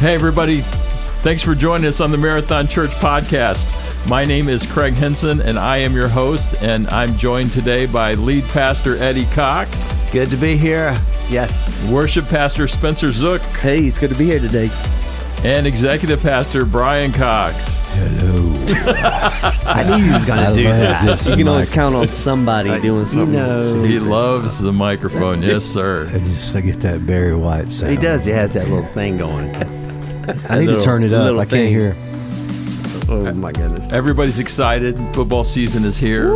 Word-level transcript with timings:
Hey, 0.00 0.14
everybody. 0.14 0.60
Thanks 1.22 1.42
for 1.42 1.56
joining 1.56 1.86
us 1.86 2.00
on 2.00 2.12
the 2.12 2.18
Marathon 2.18 2.68
Church 2.68 2.90
podcast. 2.90 3.66
My 4.08 4.24
name 4.24 4.48
is 4.48 4.64
Craig 4.70 4.94
Henson, 4.94 5.40
and 5.40 5.58
I 5.58 5.78
am 5.78 5.92
your 5.92 6.06
host. 6.06 6.62
And 6.62 6.88
I'm 6.90 7.16
joined 7.16 7.50
today 7.50 7.86
by 7.86 8.12
lead 8.12 8.44
pastor 8.44 8.96
Eddie 8.98 9.26
Cox, 9.34 9.92
Good 10.12 10.28
to 10.30 10.36
be 10.36 10.56
here. 10.56 10.94
Yes. 11.28 11.86
worship 11.90 12.26
pastor 12.26 12.68
Spencer 12.68 13.10
Zook, 13.10 13.42
Hey, 13.42 13.86
it's 13.86 13.98
good 13.98 14.10
to 14.12 14.16
be 14.18 14.26
here 14.26 14.38
today. 14.38 14.70
and 15.42 15.66
executive 15.66 16.22
pastor 16.22 16.64
Brian 16.64 17.10
Cox. 17.12 17.80
Hello. 17.88 18.54
I 19.66 19.82
knew 19.82 20.04
you 20.06 20.12
was 20.12 20.24
going 20.24 20.48
to 20.48 20.54
do 20.54 20.62
that. 20.64 21.26
You 21.28 21.36
can 21.36 21.48
always 21.48 21.68
count 21.70 21.96
on 21.96 22.06
somebody 22.06 22.80
doing 22.80 23.04
something. 23.04 23.32
know. 23.32 23.82
He 23.82 23.98
loves 23.98 24.60
the 24.60 24.72
microphone. 24.72 25.42
Yes, 25.42 25.64
sir. 25.64 26.06
I 26.14 26.18
just 26.20 26.54
I 26.54 26.60
get 26.60 26.80
that 26.82 27.04
Barry 27.04 27.34
White 27.34 27.72
sound. 27.72 27.90
He 27.90 27.98
does. 27.98 28.24
He 28.24 28.30
has 28.30 28.52
that 28.54 28.68
little 28.68 28.86
thing 28.86 29.16
going. 29.16 29.52
I 30.48 30.58
need 30.58 30.66
little- 30.66 30.80
to 30.80 30.84
turn 30.84 31.02
it 31.02 31.12
up. 31.12 31.24
little 31.24 31.40
I 31.40 31.44
can't 31.44 31.50
thing. 31.50 31.68
hear. 31.68 31.96
Oh 33.10 33.32
my 33.32 33.52
goodness. 33.52 33.90
Everybody's 33.92 34.38
excited. 34.38 34.98
Football 35.14 35.42
season 35.44 35.84
is 35.84 35.96
here. 35.96 36.34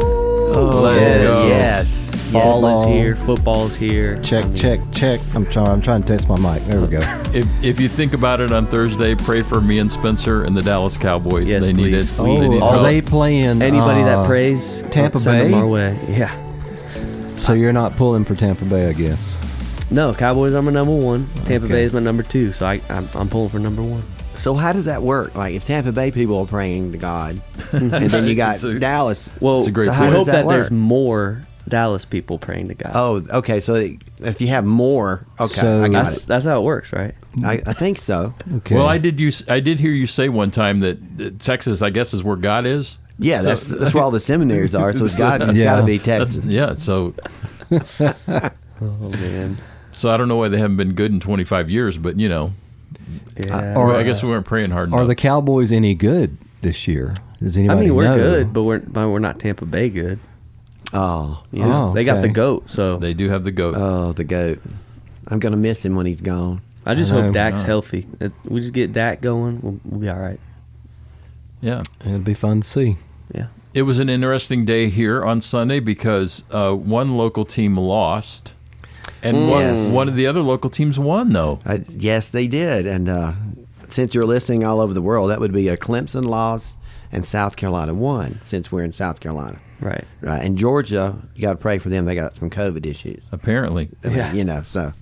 Oh, 0.54 0.80
Let's 0.82 1.00
yes. 1.00 1.26
go. 1.30 1.46
Yes. 1.46 2.30
Fall 2.32 2.62
Yeah. 2.62 2.78
is 2.80 2.84
here, 2.86 3.16
football's 3.16 3.76
here. 3.76 4.18
Check, 4.22 4.44
I 4.44 4.48
mean, 4.48 4.56
check, 4.56 4.80
check. 4.92 5.20
I'm 5.34 5.44
trying. 5.46 5.68
I'm 5.68 5.80
trying 5.82 6.02
to 6.02 6.08
test 6.08 6.28
my 6.28 6.38
mic. 6.38 6.64
There 6.66 6.80
we 6.80 6.86
go. 6.88 7.00
If, 7.34 7.46
if 7.64 7.80
you 7.80 7.88
think 7.88 8.12
about 8.12 8.40
it 8.40 8.52
on 8.52 8.66
Thursday, 8.66 9.14
pray 9.14 9.40
for 9.42 9.60
me 9.62 9.78
and 9.78 9.90
Spencer 9.90 10.42
and 10.44 10.54
the 10.56 10.60
Dallas 10.62 10.96
Cowboys. 10.98 11.48
Yes, 11.48 11.64
they 11.66 11.72
need 11.72 11.84
please. 11.84 12.10
it. 12.10 12.20
Oh, 12.20 12.24
They 12.36 12.48
need 12.48 12.62
Are 12.62 12.70
help. 12.72 12.82
they 12.84 13.00
playing 13.00 13.62
Anybody 13.62 14.02
uh, 14.02 14.04
that 14.06 14.26
prays, 14.26 14.82
Tampa 14.90 15.18
send 15.18 15.40
them 15.40 15.50
Bay? 15.52 15.58
our 15.58 15.66
way. 15.66 15.98
Yeah. 16.08 17.36
So 17.38 17.54
you're 17.54 17.72
not 17.72 17.96
pulling 17.96 18.24
for 18.26 18.34
Tampa 18.34 18.64
Bay, 18.66 18.88
I 18.88 18.92
guess. 18.92 19.38
No, 19.92 20.14
Cowboys 20.14 20.54
are 20.54 20.62
my 20.62 20.72
number 20.72 20.94
one. 20.96 21.26
Tampa 21.44 21.66
Okay. 21.66 21.74
Bay 21.74 21.84
is 21.84 21.92
my 21.92 22.00
number 22.00 22.22
two. 22.22 22.50
So 22.52 22.66
I, 22.66 22.80
I'm, 22.88 23.08
I'm 23.14 23.28
pulling 23.28 23.50
for 23.50 23.58
number 23.58 23.82
one. 23.82 24.02
So 24.34 24.54
how 24.54 24.72
does 24.72 24.86
that 24.86 25.02
work? 25.02 25.34
Like 25.34 25.54
if 25.54 25.66
Tampa 25.66 25.92
Bay 25.92 26.10
people 26.10 26.38
are 26.38 26.46
praying 26.46 26.92
to 26.92 26.98
God, 26.98 27.40
and 27.72 27.90
then 27.90 28.26
you 28.26 28.34
got 28.44 28.54
It's 28.56 28.64
a- 28.64 28.78
Dallas. 28.78 29.28
Well, 29.40 29.58
It's 29.58 29.68
a 29.68 29.70
great 29.70 29.86
so 29.86 29.92
point. 29.92 30.02
I 30.02 30.06
How 30.06 30.10
hope 30.16 30.26
does 30.26 30.34
that 30.34 30.42
that, 30.46 30.48
there's 30.48 30.64
work? 30.70 30.72
more 30.72 31.42
Dallas 31.68 32.04
people 32.06 32.38
praying 32.38 32.68
to 32.68 32.74
God. 32.74 32.92
Oh, 32.94 33.22
okay. 33.38 33.60
So 33.60 33.74
if 34.20 34.40
you 34.40 34.48
have 34.48 34.64
more, 34.64 35.26
okay, 35.38 35.60
So- 35.60 35.84
I 35.84 35.88
got 35.88 36.04
that's 36.04 36.24
it. 36.24 36.26
that's 36.26 36.44
how 36.46 36.58
it 36.58 36.64
works, 36.64 36.92
right? 36.92 37.14
I, 37.44 37.62
I 37.66 37.72
think 37.74 37.98
so. 37.98 38.34
Okay. 38.56 38.74
Well, 38.74 38.86
I 38.88 38.98
did 38.98 39.20
use. 39.20 39.46
I 39.48 39.60
did 39.60 39.78
hear 39.78 39.92
you 39.92 40.06
say 40.06 40.28
one 40.30 40.50
time 40.50 40.80
that, 40.80 41.18
that 41.18 41.38
Texas, 41.40 41.80
I 41.82 41.90
guess, 41.90 42.12
is 42.14 42.22
where 42.24 42.36
God 42.36 42.64
is. 42.66 42.98
Yeah, 43.18 43.38
So- 43.40 43.44
that's 43.50 43.66
that's 43.68 43.94
where 43.94 44.02
all 44.02 44.10
the 44.10 44.20
seminaries 44.32 44.74
are. 44.74 44.92
So 44.94 45.04
it's 45.04 45.18
got 45.18 45.42
it's 45.42 45.52
Yeah. 45.52 45.64
got 45.66 45.80
to 45.80 45.86
be 45.86 45.98
That's, 45.98 46.34
Texas. 46.36 46.44
yeah. 46.46 46.74
So, 46.74 47.14
Oh 48.80 49.08
man. 49.10 49.58
So 49.92 50.10
I 50.10 50.16
don't 50.16 50.28
know 50.28 50.36
why 50.36 50.48
they 50.48 50.58
haven't 50.58 50.76
been 50.76 50.92
good 50.94 51.12
in 51.12 51.20
25 51.20 51.70
years, 51.70 51.96
but 51.98 52.18
you 52.18 52.28
know, 52.28 52.52
Yeah. 53.46 53.74
Or- 53.76 53.94
I 53.94 54.02
guess 54.02 54.22
we 54.22 54.28
weren't 54.28 54.46
praying 54.46 54.70
hard 54.70 54.90
Are 54.92 54.96
enough. 54.98 55.08
the 55.08 55.14
Cowboys 55.14 55.72
any 55.72 55.94
good 55.94 56.36
this 56.60 56.86
year? 56.88 57.14
Does 57.42 57.56
I 57.58 57.62
mean, 57.62 57.94
we're 57.94 58.04
know? 58.04 58.16
good, 58.16 58.52
but 58.52 58.62
we're 58.62 58.78
but 58.80 59.08
we're 59.08 59.18
not 59.18 59.38
Tampa 59.40 59.66
Bay 59.66 59.88
good. 59.88 60.18
Oh, 60.92 61.42
You 61.52 61.64
know, 61.64 61.90
Oh, 61.90 61.94
They 61.94 62.04
got 62.04 62.20
the 62.22 62.28
goat, 62.28 62.68
so 62.68 62.98
they 62.98 63.14
do 63.14 63.28
have 63.30 63.44
the 63.44 63.50
goat. 63.50 63.74
oh, 63.76 64.12
the 64.12 64.24
goat. 64.24 64.60
I'm 65.28 65.38
gonna 65.38 65.56
miss 65.56 65.84
him 65.84 65.94
when 65.96 66.06
he's 66.06 66.20
gone. 66.20 66.60
I 66.84 66.94
just 66.94 67.12
I 67.12 67.20
hope 67.22 67.32
Dak's 67.34 67.62
healthy. 67.62 68.06
It- 68.20 68.32
We 68.44 68.60
just 68.60 68.72
get 68.72 68.92
Dak 68.92 69.20
going, 69.20 69.60
we'll, 69.62 69.78
we'll 69.84 70.00
be 70.00 70.08
all 70.08 70.18
right. 70.18 70.40
yeah. 71.60 71.82
It'd 72.04 72.24
be 72.24 72.34
fun 72.34 72.60
to 72.60 72.68
see. 72.68 72.96
Yeah. 73.34 73.46
It 73.74 73.82
was 73.82 73.98
an 73.98 74.08
interesting 74.10 74.64
day 74.66 74.88
here 74.90 75.24
on 75.24 75.40
Sunday 75.40 75.80
because 75.80 76.44
uh, 76.50 76.72
one 76.74 77.16
local 77.16 77.44
team 77.46 77.76
lost, 77.78 78.52
and 79.22 79.48
one, 79.48 79.60
Yes. 79.76 79.92
one 79.92 80.08
of 80.08 80.16
the 80.16 80.26
other 80.26 80.40
local 80.40 80.70
teams 80.70 80.98
won. 80.98 81.32
Though 81.32 81.60
Uh, 81.64 81.78
yes, 81.88 82.28
they 82.28 82.46
did. 82.46 82.86
And 82.86 83.08
uh, 83.08 83.32
since 83.88 84.14
you're 84.14 84.24
listening 84.24 84.64
all 84.64 84.80
over 84.80 84.92
the 84.94 85.02
world, 85.02 85.30
that 85.30 85.40
would 85.40 85.52
be 85.52 85.68
a 85.68 85.76
Clemson 85.76 86.24
loss 86.24 86.76
and 87.10 87.24
South 87.26 87.56
Carolina 87.56 87.94
won. 87.94 88.40
Since 88.44 88.72
we're 88.72 88.82
in 88.84 88.92
South 88.92 89.20
Carolina, 89.20 89.58
Right. 89.80 90.04
right? 90.20 90.42
And 90.42 90.56
Georgia, 90.56 91.16
you 91.34 91.42
got 91.42 91.52
to 91.52 91.58
pray 91.58 91.78
for 91.78 91.88
them. 91.90 92.04
They 92.06 92.14
got 92.14 92.34
some 92.34 92.48
COVID 92.50 92.86
issues. 92.86 93.22
apparently, 93.32 93.90
I 94.02 94.08
mean, 94.08 94.16
Yeah. 94.16 94.32
you 94.32 94.44
know. 94.44 94.62
So, 94.62 94.92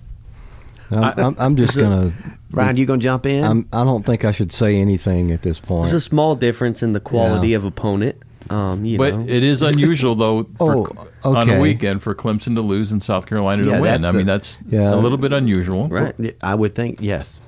I'm, 0.91 1.03
I'm, 1.17 1.35
I'm 1.39 1.55
just 1.55 1.77
gonna. 1.77 2.11
Ryan, 2.51 2.75
you 2.75 2.85
gonna 2.85 2.99
jump 2.99 3.25
in? 3.25 3.43
I'm, 3.45 3.65
I 3.71 3.85
don't 3.85 4.05
think 4.05 4.25
I 4.25 4.31
should 4.31 4.51
say 4.51 4.75
anything 4.75 5.31
at 5.31 5.41
this 5.41 5.57
point. 5.57 5.83
There's 5.85 5.93
a 5.93 6.01
small 6.01 6.35
difference 6.35 6.83
in 6.83 6.91
the 6.91 6.99
quality 6.99 7.49
Yeah. 7.49 7.57
of 7.57 7.63
opponent. 7.65 8.17
Um, 8.51 8.83
you 8.85 8.97
but 8.97 9.13
know. 9.15 9.25
it 9.27 9.43
is 9.43 9.61
unusual 9.61 10.15
though 10.15 10.43
for, 10.57 10.89
Oh, 11.23 11.35
on 11.35 11.49
a 11.49 11.59
weekend 11.59 12.03
for 12.03 12.13
Clemson 12.13 12.55
to 12.55 12.61
lose 12.61 12.91
and 12.91 13.01
South 13.01 13.25
Carolina 13.25 13.63
Yeah, 13.65 13.75
to 13.77 13.81
win. 13.81 14.01
that's 14.01 14.13
I 14.13 14.17
mean, 14.17 14.25
that's 14.25 14.59
Yeah. 14.69 14.93
a 14.93 14.97
little 14.97 15.17
bit 15.17 15.31
unusual. 15.33 15.87
right. 15.87 16.35
I 16.43 16.55
would 16.55 16.75
think 16.75 16.99
yes. 17.01 17.39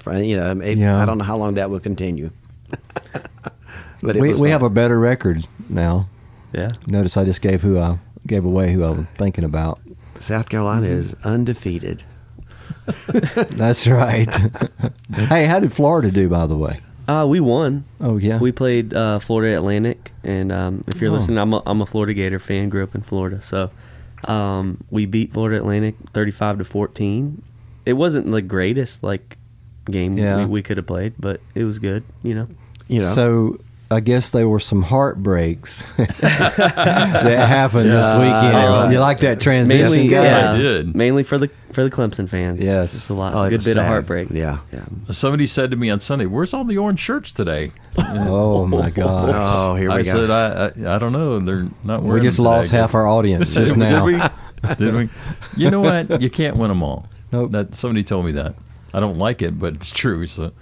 For, 0.00 0.14
you 0.20 0.36
know, 0.36 0.50
it, 0.60 0.78
Yeah. 0.78 1.00
I 1.02 1.06
don't 1.06 1.18
know 1.18 1.24
how 1.24 1.36
long 1.36 1.54
that 1.54 1.70
will 1.70 1.80
continue. 1.80 2.30
but 4.02 4.16
it 4.16 4.20
we 4.20 4.34
we 4.34 4.50
have 4.50 4.62
a 4.62 4.70
better 4.70 4.98
record 4.98 5.46
now. 5.68 6.06
Yeah. 6.52 6.70
Notice 6.86 7.16
I 7.16 7.24
just 7.24 7.40
gave 7.42 7.62
who 7.62 7.78
I 7.78 7.98
gave 8.26 8.44
away 8.44 8.72
who 8.72 8.84
I 8.84 8.90
was 8.90 9.06
thinking 9.16 9.44
about. 9.44 9.80
South 10.20 10.48
Carolina 10.48 10.86
Mm-hmm. 10.88 10.98
is 10.98 11.14
undefeated. 11.24 12.02
That's 13.56 13.86
right. 13.86 14.28
hey, 15.14 15.44
how 15.46 15.60
did 15.60 15.72
Florida 15.72 16.10
do, 16.10 16.28
by 16.28 16.46
the 16.46 16.56
way? 16.56 16.80
Uh, 17.08 17.24
we 17.26 17.40
won. 17.40 17.84
Oh 18.00 18.18
yeah, 18.18 18.38
We 18.38 18.52
played 18.52 18.92
uh, 18.92 19.18
Florida 19.18 19.56
Atlantic, 19.56 20.12
and 20.22 20.52
um, 20.52 20.84
if 20.86 21.00
you're 21.00 21.10
Oh. 21.10 21.14
listening, 21.14 21.38
I'm 21.38 21.54
a, 21.54 21.62
I'm 21.66 21.80
a 21.80 21.86
Florida 21.86 22.12
Gator 22.12 22.38
fan. 22.38 22.68
Grew 22.68 22.82
up 22.84 22.94
in 22.94 23.00
Florida, 23.00 23.40
so 23.40 23.70
um, 24.26 24.84
we 24.90 25.06
beat 25.06 25.32
Florida 25.32 25.56
Atlantic 25.56 25.94
35 26.12 26.58
to 26.58 26.64
14. 26.64 27.42
It 27.86 27.94
wasn't 27.94 28.30
the 28.30 28.42
greatest 28.42 29.02
like 29.02 29.38
game 29.90 30.18
Yeah. 30.18 30.36
we, 30.40 30.44
we 30.46 30.62
could 30.62 30.76
have 30.76 30.86
played, 30.86 31.14
but 31.18 31.40
it 31.54 31.64
was 31.64 31.78
good. 31.78 32.04
You 32.22 32.34
know. 32.34 32.48
You 32.88 33.00
know, 33.00 33.12
So 33.14 33.60
I 33.90 34.00
guess 34.00 34.28
there 34.30 34.46
were 34.46 34.60
some 34.60 34.82
heartbreaks 34.82 35.82
that 35.96 36.18
happened 37.48 37.88
this 37.88 38.12
weekend. 38.12 38.54
Uh, 38.56 38.88
you 38.92 38.98
like 39.00 39.20
that 39.20 39.40
transition? 39.40 39.80
Mainly, 39.90 40.08
guy. 40.08 40.24
yeah, 40.24 40.52
I 40.52 40.56
did. 40.58 40.94
mainly 40.94 41.22
for 41.22 41.38
the 41.38 41.48
for 41.72 41.82
the 41.82 41.90
Clemson 41.90 42.28
fans. 42.28 42.62
Yes. 42.62 42.94
it's 42.94 43.08
a 43.08 43.14
lot, 43.14 43.34
Oh, 43.34 43.48
good 43.48 43.56
was 43.58 43.64
bit 43.64 43.78
of 43.78 43.84
heartbreak. 43.86 44.28
Yeah. 44.30 44.58
yeah. 44.72 44.84
Somebody 45.10 45.46
said 45.46 45.70
to 45.70 45.76
me 45.76 45.88
on 45.88 46.00
Sunday, 46.00 46.26
"Where's 46.26 46.52
all 46.52 46.64
the 46.64 46.76
orange 46.76 47.00
shirts 47.00 47.32
today?" 47.32 47.72
Oh 47.96 48.66
my 48.66 48.90
God! 49.02 49.30
Oh, 49.34 49.74
here 49.76 49.88
we 49.88 49.94
I 49.94 50.02
go. 50.02 50.10
said, 50.10 50.30
I, 50.30 50.66
I 50.90 50.96
I 50.96 50.98
don't 50.98 51.12
know. 51.12 51.38
They're 51.38 51.66
not 51.82 52.02
wearing. 52.02 52.12
we 52.12 52.20
just 52.20 52.36
them 52.36 52.44
today, 52.44 52.56
lost 52.56 52.70
half 52.70 52.94
our 52.94 53.06
audience 53.08 53.54
just 53.54 53.70
Did 53.74 53.78
now. 53.78 54.04
we? 54.04 54.20
Did 54.76 54.94
we? 54.94 55.08
You 55.56 55.70
know 55.70 55.80
what? 55.80 56.20
You 56.20 56.28
can't 56.28 56.58
win 56.58 56.68
them 56.68 56.82
all. 56.82 57.08
Nope. 57.32 57.52
That 57.52 57.74
somebody 57.74 58.04
told 58.04 58.26
me 58.26 58.32
that. 58.32 58.54
I 58.92 59.00
don't 59.00 59.16
like 59.16 59.40
it, 59.40 59.58
but 59.58 59.74
it's 59.76 59.90
true. 59.90 60.26
So, 60.26 60.52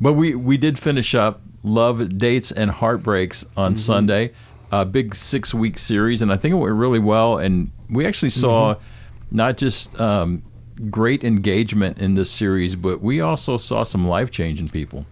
but 0.00 0.14
we 0.14 0.34
we 0.34 0.56
did 0.56 0.78
finish 0.78 1.14
up 1.14 1.42
love 1.64 2.16
dates 2.18 2.52
and 2.52 2.70
heartbreaks 2.70 3.44
on 3.56 3.72
Mm-hmm. 3.72 3.78
Sunday, 3.78 4.32
a 4.70 4.84
big 4.84 5.14
six 5.16 5.52
week 5.52 5.78
series, 5.80 6.22
and 6.22 6.32
I 6.32 6.36
think 6.36 6.52
it 6.52 6.58
went 6.58 6.74
really 6.74 7.00
well. 7.00 7.38
And 7.38 7.72
we 7.90 8.06
actually 8.06 8.30
saw 8.30 8.74
Mm-hmm. 8.74 9.36
not 9.36 9.56
just 9.56 9.98
um, 10.00 10.42
great 10.90 11.24
engagement 11.24 11.98
in 11.98 12.14
this 12.14 12.30
series, 12.30 12.76
but 12.76 13.00
we 13.00 13.20
also 13.20 13.56
saw 13.56 13.82
some 13.82 14.06
life 14.06 14.30
changing 14.30 14.68
people. 14.68 15.06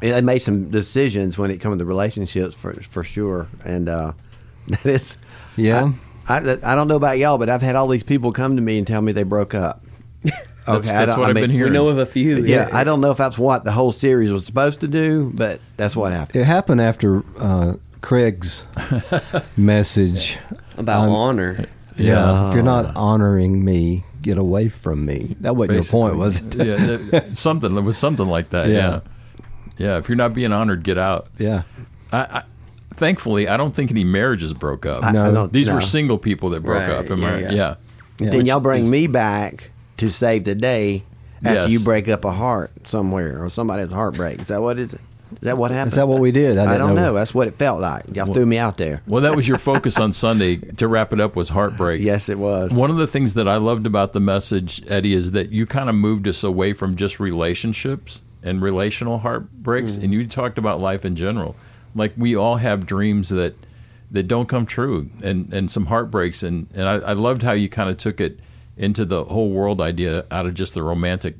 they 0.00 0.20
made 0.20 0.38
some 0.40 0.70
decisions 0.70 1.36
when 1.38 1.50
it 1.50 1.58
comes 1.58 1.78
to 1.78 1.84
relationships 1.84 2.54
for 2.54 2.74
for 2.74 3.02
sure, 3.02 3.48
and 3.64 3.88
uh, 3.88 4.12
that 4.68 4.86
is. 4.86 5.16
Yeah. 5.56 5.92
I, 6.28 6.38
I, 6.38 6.58
I 6.72 6.74
don't 6.76 6.86
know 6.86 6.96
about 6.96 7.18
y'all, 7.18 7.38
but 7.38 7.48
I've 7.48 7.60
had 7.62 7.74
all 7.74 7.88
these 7.88 8.04
people 8.04 8.30
come 8.32 8.54
to 8.56 8.62
me 8.62 8.78
and 8.78 8.86
tell 8.86 9.02
me 9.02 9.10
they 9.12 9.24
broke 9.24 9.52
up. 9.54 9.82
That's, 10.66 10.88
I 10.88 10.92
that's 10.92 11.06
don't- 11.12 11.18
what 11.20 11.26
I 11.26 11.30
I've 11.30 11.34
mean- 11.34 11.44
been 11.44 11.50
hearing. 11.50 11.72
We 11.72 11.78
know 11.78 11.88
of 11.88 11.98
a 11.98 12.06
few. 12.06 12.44
Yeah, 12.44 12.68
I 12.72 12.84
don't 12.84 13.00
know 13.00 13.10
if 13.10 13.16
that's 13.18 13.38
what 13.38 13.64
the 13.64 13.72
whole 13.72 13.92
series 13.92 14.32
was 14.32 14.44
supposed 14.46 14.80
to 14.80 14.88
do, 14.88 15.30
but 15.34 15.60
that's 15.76 15.96
what 15.96 16.12
happened. 16.12 16.40
It 16.42 16.44
happened 16.44 16.80
after 16.80 17.22
uh, 17.38 17.74
Craig's 18.02 18.64
message. 19.56 20.38
about 20.76 21.02
I'm- 21.04 21.10
honor. 21.12 21.66
Yeah. 21.96 22.48
If 22.48 22.54
you're 22.54 22.62
not 22.62 22.96
honoring 22.96 23.62
me, 23.64 24.04
get 24.22 24.38
away 24.38 24.68
from 24.68 25.04
me. 25.04 25.36
That 25.40 25.56
wasn't 25.56 25.74
your 25.76 25.84
point, 25.84 26.16
was 26.16 26.40
it? 26.40 26.54
yeah, 26.54 26.76
that- 27.10 27.30
something. 27.36 27.76
It 27.76 27.80
was 27.82 27.98
something 27.98 28.26
like 28.26 28.50
that. 28.50 28.68
Yeah. 28.68 28.76
Yeah. 28.76 29.00
yeah. 29.76 29.98
If 29.98 30.08
you're 30.08 30.16
not 30.16 30.32
being 30.32 30.52
honored, 30.52 30.82
get 30.82 30.96
out. 30.98 31.28
Yeah. 31.38 31.62
I, 32.12 32.18
I, 32.18 32.42
thankfully, 32.94 33.48
I 33.48 33.56
don't 33.58 33.74
think 33.74 33.90
any 33.90 34.04
marriages 34.04 34.54
broke 34.54 34.86
up. 34.86 35.04
I- 35.04 35.12
No. 35.12 35.28
I 35.28 35.30
don't- 35.30 35.52
These 35.52 35.68
no. 35.68 35.74
were 35.74 35.80
single 35.82 36.16
people 36.16 36.50
that 36.50 36.62
broke 36.62 36.80
Right, 36.88 36.90
up. 36.90 37.10
Am 37.10 37.20
yeah, 37.20 37.28
I- 37.28 37.38
yeah. 37.38 37.50
yeah. 37.52 37.74
Yeah. 38.18 38.30
Then 38.30 38.38
Which 38.38 38.46
y'all 38.46 38.60
bring 38.60 38.84
is- 38.84 38.90
me 38.90 39.06
back 39.06 39.70
to 40.00 40.10
save 40.10 40.44
the 40.44 40.54
day 40.54 41.04
after 41.44 41.62
Yes. 41.62 41.70
you 41.70 41.80
break 41.80 42.08
up 42.08 42.24
a 42.24 42.32
heart 42.32 42.72
somewhere 42.86 43.42
or 43.42 43.48
somebody's 43.48 43.92
heartbreak. 43.92 44.40
Is 44.40 44.48
that 44.48 44.60
what 44.60 44.78
it 44.78 44.92
is? 44.92 44.98
Is 45.32 45.38
that 45.42 45.56
what 45.56 45.70
happened? 45.70 45.92
Is 45.92 45.94
that 45.94 46.08
what 46.08 46.18
we 46.18 46.32
did? 46.32 46.58
I 46.58 46.74
I, 46.74 46.78
don't 46.78 46.96
know. 46.96 47.02
know. 47.02 47.14
That's 47.14 47.32
what 47.32 47.46
it 47.46 47.54
felt 47.54 47.80
like. 47.80 48.16
Y'all 48.16 48.32
threw 48.32 48.44
me 48.44 48.58
out 48.58 48.78
there. 48.78 49.00
Well, 49.06 49.22
that 49.22 49.36
was 49.36 49.46
your 49.46 49.58
focus 49.58 49.98
on 50.00 50.12
Sunday. 50.12 50.56
To 50.56 50.88
wrap 50.88 51.12
it 51.12 51.20
up, 51.20 51.36
was 51.36 51.50
heartbreak. 51.50 52.02
Yes, 52.02 52.28
it 52.28 52.36
was. 52.36 52.72
One 52.72 52.90
of 52.90 52.96
the 52.96 53.06
things 53.06 53.34
that 53.34 53.46
I 53.46 53.56
loved 53.56 53.86
about 53.86 54.12
the 54.12 54.18
message, 54.18 54.82
Eddie, 54.88 55.14
is 55.14 55.30
that 55.30 55.50
you 55.50 55.66
kind 55.66 55.88
of 55.88 55.94
moved 55.94 56.26
us 56.26 56.42
away 56.42 56.72
from 56.72 56.96
just 56.96 57.20
relationships 57.20 58.22
and 58.42 58.60
relational 58.60 59.18
heartbreaks, 59.18 59.92
mm. 59.92 60.02
and 60.02 60.12
you 60.12 60.26
talked 60.26 60.58
about 60.58 60.80
life 60.80 61.04
in 61.04 61.14
general. 61.14 61.54
Like 61.94 62.12
we 62.16 62.34
all 62.34 62.56
have 62.56 62.84
dreams 62.86 63.28
that 63.28 63.54
that 64.10 64.24
don't 64.24 64.48
come 64.48 64.66
true, 64.66 65.10
and 65.22 65.52
and 65.54 65.70
some 65.70 65.86
heartbreaks, 65.86 66.42
and 66.42 66.66
and 66.74 66.88
I, 66.88 66.94
I 66.96 67.12
loved 67.12 67.42
how 67.42 67.52
you 67.52 67.68
kind 67.68 67.88
of 67.88 67.98
took 67.98 68.20
it 68.20 68.40
into 68.80 69.04
the 69.04 69.24
whole 69.24 69.50
world 69.50 69.80
idea 69.80 70.24
out 70.30 70.46
of 70.46 70.54
just 70.54 70.72
the 70.74 70.82
romantic 70.82 71.36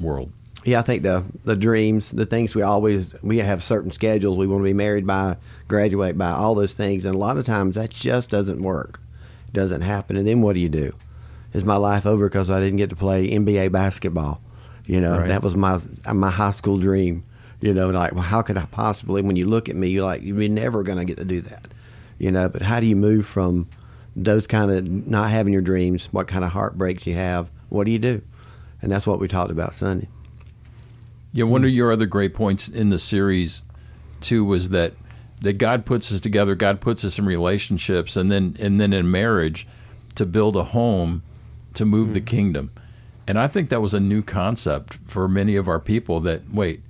world. 0.00 0.32
Yeah, 0.64 0.80
I 0.80 0.82
think 0.82 1.02
the 1.04 1.24
the 1.44 1.56
dreams, 1.56 2.10
the 2.10 2.26
things 2.26 2.54
we 2.54 2.62
always 2.62 3.14
we 3.22 3.38
have 3.38 3.62
certain 3.62 3.90
schedules. 3.92 4.36
We 4.36 4.46
want 4.46 4.60
to 4.60 4.64
be 4.64 4.74
married 4.74 5.06
by, 5.06 5.36
graduate 5.68 6.18
by, 6.18 6.30
all 6.32 6.54
those 6.54 6.72
things, 6.74 7.04
and 7.04 7.14
a 7.14 7.18
lot 7.18 7.36
of 7.38 7.46
times 7.46 7.76
that 7.76 7.90
just 7.90 8.30
doesn't 8.30 8.60
work, 8.62 9.00
doesn't 9.52 9.80
happen. 9.82 10.16
And 10.16 10.26
then 10.26 10.42
what 10.42 10.54
do 10.54 10.60
you 10.60 10.68
do? 10.68 10.92
Is 11.52 11.64
my 11.64 11.76
life 11.76 12.04
over 12.06 12.28
because 12.28 12.50
I 12.50 12.60
didn't 12.60 12.78
get 12.78 12.90
to 12.90 12.96
play 12.96 13.28
NBA 13.28 13.70
basketball? 13.72 14.40
You 14.86 15.00
know, 15.00 15.18
Right. 15.18 15.28
that 15.28 15.42
was 15.42 15.54
my 15.56 15.80
my 16.12 16.30
high 16.30 16.52
school 16.52 16.78
dream. 16.78 17.22
You 17.60 17.72
know, 17.74 17.90
like 17.90 18.12
well, 18.12 18.22
how 18.22 18.42
could 18.42 18.56
I 18.58 18.64
possibly? 18.66 19.22
When 19.22 19.36
you 19.36 19.46
look 19.48 19.68
at 19.68 19.76
me, 19.76 19.88
you're 19.88 20.04
like 20.04 20.22
you're 20.22 20.48
never 20.48 20.82
going 20.82 20.98
to 20.98 21.04
get 21.04 21.16
to 21.18 21.24
do 21.24 21.40
that. 21.42 21.68
You 22.18 22.30
know, 22.32 22.48
but 22.48 22.62
how 22.62 22.78
do 22.80 22.86
you 22.86 22.96
move 22.96 23.26
from 23.26 23.68
those 24.14 24.46
kind 24.46 24.70
of 24.70 24.86
not 24.88 25.30
having 25.30 25.52
your 25.52 25.62
dreams? 25.62 26.08
What 26.12 26.28
kind 26.28 26.44
of 26.44 26.52
heartbreaks 26.52 27.06
you 27.06 27.14
have? 27.14 27.50
What 27.68 27.84
do 27.84 27.90
you 27.90 27.98
do? 27.98 28.22
And 28.80 28.90
that's 28.90 29.06
what 29.06 29.20
we 29.20 29.28
talked 29.28 29.50
about 29.50 29.74
Sunday. 29.74 30.08
Yeah, 31.32 31.44
one 31.44 31.62
hmm. 31.62 31.66
of 31.66 31.72
your 31.72 31.92
other 31.92 32.06
great 32.06 32.34
points 32.34 32.68
in 32.68 32.90
the 32.90 32.98
series 32.98 33.62
too 34.20 34.44
was 34.44 34.68
that 34.70 34.94
that 35.40 35.54
God 35.54 35.84
puts 35.84 36.12
us 36.12 36.20
together, 36.20 36.54
God 36.54 36.80
puts 36.80 37.04
us 37.04 37.18
in 37.18 37.26
relationships 37.26 38.16
and 38.16 38.30
then 38.30 38.56
and 38.58 38.80
then 38.80 38.92
in 38.92 39.10
marriage 39.10 39.66
to 40.14 40.26
build 40.26 40.56
a 40.56 40.64
home 40.64 41.22
to 41.74 41.84
move 41.84 42.12
the 42.12 42.20
hmm. 42.20 42.26
kingdom. 42.26 42.70
And 43.26 43.38
I 43.38 43.48
think 43.48 43.70
that 43.70 43.80
was 43.80 43.94
a 43.94 44.00
new 44.00 44.22
concept 44.22 44.98
for 45.06 45.28
many 45.28 45.56
of 45.56 45.68
our 45.68 45.78
people 45.78 46.20
that 46.20 46.52
wait, 46.52 46.82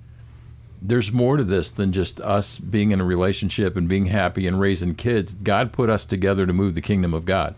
there's 0.85 1.13
more 1.13 1.37
to 1.37 1.45
this 1.45 1.71
than 1.71 1.93
just 1.93 2.21
us 2.21 2.59
being 2.59 2.91
in 2.91 3.01
a 3.01 3.05
relationship 3.05 3.77
and 3.77 3.89
being 3.89 4.07
happy 4.07 4.47
and 4.47 4.61
raising 4.61 4.95
kids. 4.95 5.35
God 5.35 5.73
put 5.73 5.89
us 5.89 6.05
together 6.05 6.45
to 6.47 6.53
move 6.53 6.75
the 6.75 6.81
kingdom 6.81 7.15
of 7.15 7.25
God. 7.25 7.55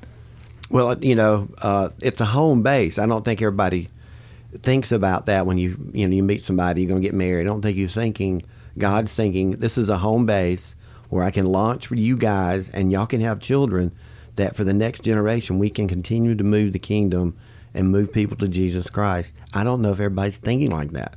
Well, 0.71 0.99
you 1.03 1.15
know, 1.15 1.49
uh, 1.59 1.91
it's 2.01 2.21
a 2.21 2.27
home 2.27 2.63
base. 2.63 2.99
I 2.99 3.07
don't 3.07 3.25
think 3.25 3.41
everybody 3.41 3.89
thinks 4.63 4.93
about 4.93 5.27
that 5.27 5.47
when 5.47 5.59
you 5.59 5.77
you 5.93 6.07
know 6.07 6.15
you 6.15 6.23
meet 6.23 6.43
somebody 6.43 6.83
you're 6.83 6.89
going 6.89 7.03
to 7.03 7.07
get 7.07 7.15
married. 7.15 7.43
I 7.43 7.47
don't 7.47 7.63
think 7.63 7.77
you're 7.77 7.89
thinking 7.89 8.43
God's 8.79 9.13
thinking 9.13 9.53
this 9.53 9.79
is 9.79 9.89
a 9.89 9.99
home 9.99 10.27
base 10.27 10.75
where 11.09 11.25
I 11.25 11.31
can 11.31 11.47
launch 11.47 11.87
for 11.87 11.97
you 11.97 12.17
guys 12.17 12.69
and 12.69 12.91
y'all 12.93 13.07
can 13.07 13.21
have 13.21 13.41
children 13.41 13.93
that 14.37 14.57
for 14.57 14.65
the 14.65 14.73
next 14.73 15.03
generation 15.03 15.59
we 15.59 15.71
can 15.71 15.89
continue 15.89 16.35
to 16.35 16.45
move 16.45 16.73
the 16.73 16.79
kingdom 16.79 17.37
and 17.73 17.91
move 17.91 18.13
people 18.13 18.37
to 18.37 18.49
Jesus 18.49 18.89
Christ. 18.89 19.35
I 19.53 19.65
don't 19.65 19.83
know 19.83 19.91
if 19.91 20.01
everybody's 20.01 20.39
thinking 20.39 20.71
like 20.71 20.93
that. 20.93 21.17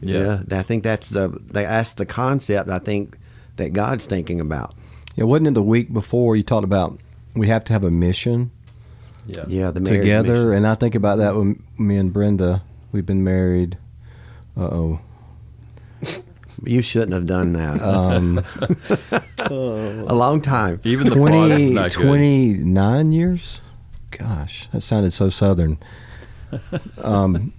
Yeah. 0.00 0.42
I 0.50 0.62
think 0.62 0.82
that's 0.82 1.08
the 1.08 1.28
that's 1.50 1.94
the 1.94 2.06
concept 2.06 2.68
I 2.70 2.78
think 2.78 3.18
that 3.56 3.72
God's 3.72 4.06
thinking 4.06 4.40
about. 4.40 4.74
Yeah, 5.16 5.24
wasn't 5.24 5.48
it 5.48 5.54
the 5.54 5.62
week 5.62 5.92
before 5.92 6.36
you 6.36 6.42
talked 6.42 6.64
about 6.64 6.98
we 7.34 7.48
have 7.48 7.64
to 7.64 7.72
have 7.72 7.84
a 7.84 7.90
mission 7.90 8.50
Yeah. 9.26 9.44
Yeah, 9.46 9.70
the 9.70 9.80
together? 9.80 10.32
mission. 10.32 10.52
And 10.52 10.66
I 10.66 10.74
think 10.74 10.94
about 10.94 11.18
that 11.18 11.36
when 11.36 11.62
me 11.78 11.96
and 11.96 12.12
Brenda, 12.12 12.62
we've 12.92 13.06
been 13.06 13.22
married. 13.24 13.76
Uh 14.56 14.62
oh. 14.62 15.00
You 16.64 16.82
shouldn't 16.82 17.12
have 17.12 17.26
done 17.26 17.52
that. 17.54 17.80
Um, 19.50 20.04
a 20.08 20.14
long 20.14 20.40
time. 20.42 20.80
Even 20.84 21.08
the 21.08 21.16
pause 21.16 21.50
is 21.52 21.70
20, 21.70 21.70
not 21.70 21.94
good. 21.94 22.02
29 22.06 23.12
years? 23.12 23.60
Gosh, 24.10 24.68
that 24.72 24.82
sounded 24.82 25.12
so 25.12 25.30
southern. 25.30 25.78
Um, 27.02 27.52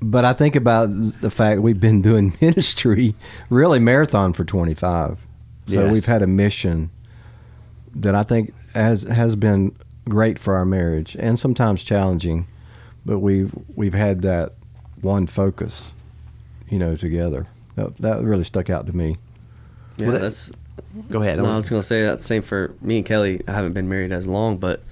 but 0.00 0.24
I 0.24 0.32
think 0.32 0.54
about 0.56 0.88
the 1.20 1.30
fact 1.30 1.60
we've 1.60 1.80
been 1.80 2.02
doing 2.02 2.36
ministry, 2.40 3.14
really 3.50 3.78
marathon 3.78 4.32
for 4.32 4.44
25. 4.44 5.18
So 5.66 5.82
Yes. 5.84 5.92
we've 5.92 6.06
had 6.06 6.22
a 6.22 6.26
mission 6.26 6.90
that 7.94 8.14
I 8.14 8.22
think 8.22 8.54
has 8.74 9.02
has 9.02 9.34
been 9.36 9.74
great 10.08 10.38
for 10.38 10.56
our 10.56 10.64
marriage 10.64 11.16
and 11.18 11.38
sometimes 11.38 11.82
challenging, 11.84 12.46
but 13.04 13.18
we've 13.18 13.52
we've 13.74 13.94
had 13.94 14.22
that 14.22 14.54
one 15.00 15.26
focus, 15.26 15.92
you 16.68 16.78
know, 16.78 16.96
together. 16.96 17.46
That, 17.76 17.96
that 17.98 18.22
really 18.22 18.44
stuck 18.44 18.70
out 18.70 18.86
to 18.86 18.96
me. 18.96 19.16
Yeah, 19.96 20.06
Well, 20.06 20.12
that- 20.14 20.20
that's. 20.22 20.50
Go 21.10 21.20
ahead. 21.22 21.38
No, 21.38 21.44
I 21.50 21.56
was 21.56 21.68
gonna 21.68 21.82
say 21.82 22.02
that 22.04 22.20
same 22.20 22.40
for 22.42 22.72
me 22.80 22.98
and 22.98 23.06
Kelly. 23.06 23.42
I 23.46 23.52
haven't 23.52 23.72
been 23.72 23.88
married 23.88 24.12
as 24.12 24.26
long, 24.26 24.56
but 24.58 24.82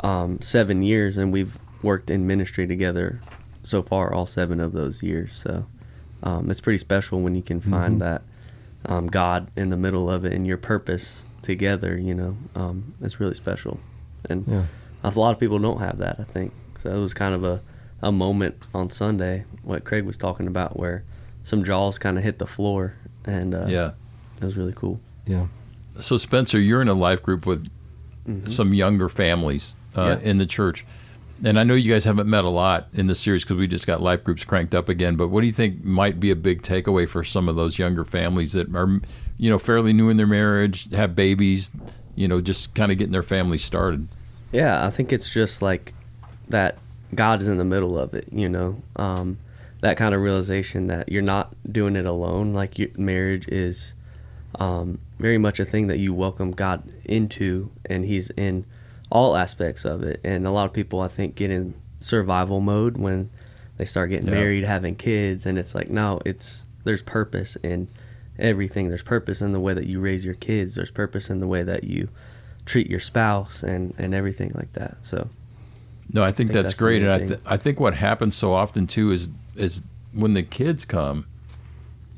um, 0.00 0.40
seven 0.40 0.82
years, 0.82 1.18
and 1.18 1.32
we've 1.32 1.58
worked 1.82 2.10
in 2.10 2.26
ministry 2.26 2.66
together 2.66 3.20
so 3.62 3.82
far, 3.82 4.12
all 4.12 4.26
seven 4.26 4.60
of 4.60 4.72
those 4.72 5.02
years. 5.02 5.36
So 5.36 5.66
um, 6.22 6.50
it's 6.50 6.60
pretty 6.60 6.78
special 6.78 7.20
when 7.20 7.34
you 7.34 7.42
can 7.42 7.60
find 7.60 8.00
that 8.00 8.22
um, 8.86 9.06
God 9.06 9.50
in 9.56 9.68
the 9.70 9.76
middle 9.76 10.10
of 10.10 10.24
it 10.24 10.32
and 10.32 10.46
your 10.46 10.56
purpose 10.56 11.24
together. 11.42 11.96
You 11.96 12.14
know, 12.14 12.36
um, 12.54 12.94
it's 13.00 13.20
really 13.20 13.34
special, 13.34 13.80
and 14.28 14.44
Yeah. 14.46 14.64
a 15.04 15.10
lot 15.10 15.30
of 15.32 15.38
people 15.40 15.58
don't 15.58 15.78
have 15.80 15.98
that. 15.98 16.16
I 16.20 16.24
think 16.24 16.52
so. 16.82 16.90
It 16.94 17.00
was 17.00 17.14
kind 17.14 17.34
of 17.34 17.44
a 17.44 17.60
a 18.04 18.10
moment 18.10 18.56
on 18.74 18.90
Sunday, 18.90 19.44
what 19.62 19.84
Craig 19.84 20.04
was 20.04 20.16
talking 20.16 20.48
about, 20.48 20.76
where 20.76 21.04
some 21.44 21.62
jaws 21.62 21.98
kind 22.00 22.18
of 22.18 22.24
hit 22.24 22.38
the 22.40 22.46
floor, 22.48 22.94
and 23.24 23.54
uh, 23.54 23.66
Yeah. 23.68 23.92
it 24.40 24.44
was 24.44 24.56
really 24.56 24.72
cool. 24.74 24.98
Yeah. 25.24 25.46
So 26.00 26.16
Spencer, 26.16 26.58
you're 26.58 26.82
in 26.82 26.88
a 26.88 26.94
life 26.94 27.22
group 27.22 27.46
with 27.46 27.68
some 28.48 28.74
younger 28.74 29.08
families 29.08 29.74
uh, 29.96 30.16
Yeah. 30.20 30.28
in 30.30 30.38
the 30.38 30.46
church, 30.46 30.84
and 31.44 31.58
I 31.58 31.64
know 31.64 31.74
you 31.74 31.92
guys 31.92 32.04
haven't 32.04 32.28
met 32.28 32.44
a 32.44 32.48
lot 32.48 32.88
in 32.92 33.08
the 33.08 33.14
series 33.14 33.42
because 33.42 33.56
we 33.56 33.66
just 33.66 33.86
got 33.86 34.00
life 34.00 34.22
groups 34.22 34.44
cranked 34.44 34.74
up 34.74 34.88
again. 34.88 35.16
But 35.16 35.28
what 35.28 35.40
do 35.40 35.46
you 35.46 35.52
think 35.52 35.84
might 35.84 36.20
be 36.20 36.30
a 36.30 36.36
big 36.36 36.62
takeaway 36.62 37.08
for 37.08 37.24
some 37.24 37.48
of 37.48 37.56
those 37.56 37.78
younger 37.78 38.04
families 38.04 38.52
that 38.52 38.74
are, 38.74 39.00
you 39.38 39.50
know, 39.50 39.58
fairly 39.58 39.92
new 39.92 40.08
in 40.08 40.16
their 40.16 40.26
marriage, 40.26 40.90
have 40.92 41.16
babies, 41.16 41.70
you 42.14 42.28
know, 42.28 42.40
just 42.40 42.74
kind 42.74 42.92
of 42.92 42.98
getting 42.98 43.12
their 43.12 43.22
family 43.22 43.58
started? 43.58 44.08
Yeah, 44.52 44.86
I 44.86 44.90
think 44.90 45.12
it's 45.12 45.32
just 45.32 45.62
like 45.62 45.92
that 46.48 46.78
God 47.14 47.40
is 47.40 47.48
in 47.48 47.58
the 47.58 47.64
middle 47.64 47.98
of 47.98 48.14
it, 48.14 48.28
you 48.30 48.48
know. 48.48 48.82
Um, 48.96 49.38
that 49.80 49.96
kind 49.96 50.14
of 50.14 50.20
realization 50.20 50.86
that 50.86 51.08
you're 51.10 51.22
not 51.22 51.54
doing 51.70 51.96
it 51.96 52.06
alone. 52.06 52.54
Like 52.54 52.78
your 52.78 52.90
marriage 52.98 53.48
is 53.48 53.94
um, 54.60 55.00
very 55.18 55.38
much 55.38 55.58
a 55.58 55.64
thing 55.64 55.88
that 55.88 55.98
you 55.98 56.14
welcome 56.14 56.52
God 56.52 56.82
into, 57.04 57.70
and 57.86 58.04
He's 58.04 58.30
in 58.30 58.64
all 59.12 59.36
aspects 59.36 59.84
of 59.84 60.02
it. 60.02 60.20
And 60.24 60.46
a 60.46 60.50
lot 60.50 60.64
of 60.66 60.72
people, 60.72 61.00
I 61.00 61.08
think, 61.08 61.34
get 61.36 61.50
in 61.50 61.74
survival 62.00 62.60
mode 62.60 62.96
when 62.96 63.30
they 63.76 63.84
start 63.84 64.10
getting 64.10 64.26
Yeah. 64.26 64.34
married, 64.34 64.64
having 64.64 64.96
kids, 64.96 65.46
and 65.46 65.58
it's 65.58 65.74
like, 65.74 65.88
no, 65.90 66.20
it's 66.24 66.64
there's 66.84 67.02
purpose 67.02 67.56
in 67.62 67.86
everything. 68.38 68.88
There's 68.88 69.02
purpose 69.02 69.40
in 69.40 69.52
the 69.52 69.60
way 69.60 69.74
that 69.74 69.86
you 69.86 70.00
raise 70.00 70.24
your 70.24 70.34
kids. 70.34 70.74
There's 70.74 70.90
purpose 70.90 71.30
in 71.30 71.38
the 71.40 71.46
way 71.46 71.62
that 71.62 71.84
you 71.84 72.08
treat 72.66 72.88
your 72.90 73.00
spouse 73.00 73.62
and 73.62 73.94
and 73.98 74.14
everything 74.14 74.52
like 74.54 74.72
that. 74.72 74.96
So 75.02 75.28
No, 76.12 76.22
I 76.22 76.26
think, 76.26 76.36
think 76.36 76.52
that's, 76.52 76.64
that's 76.68 76.78
great, 76.78 77.02
and 77.02 77.12
I, 77.12 77.18
th- 77.18 77.40
I 77.46 77.56
think 77.56 77.78
what 77.80 77.94
happens 77.94 78.34
so 78.34 78.52
often 78.52 78.86
too 78.86 79.12
is 79.12 79.28
is 79.56 79.82
when 80.12 80.34
the 80.34 80.42
kids 80.42 80.84
come. 80.84 81.26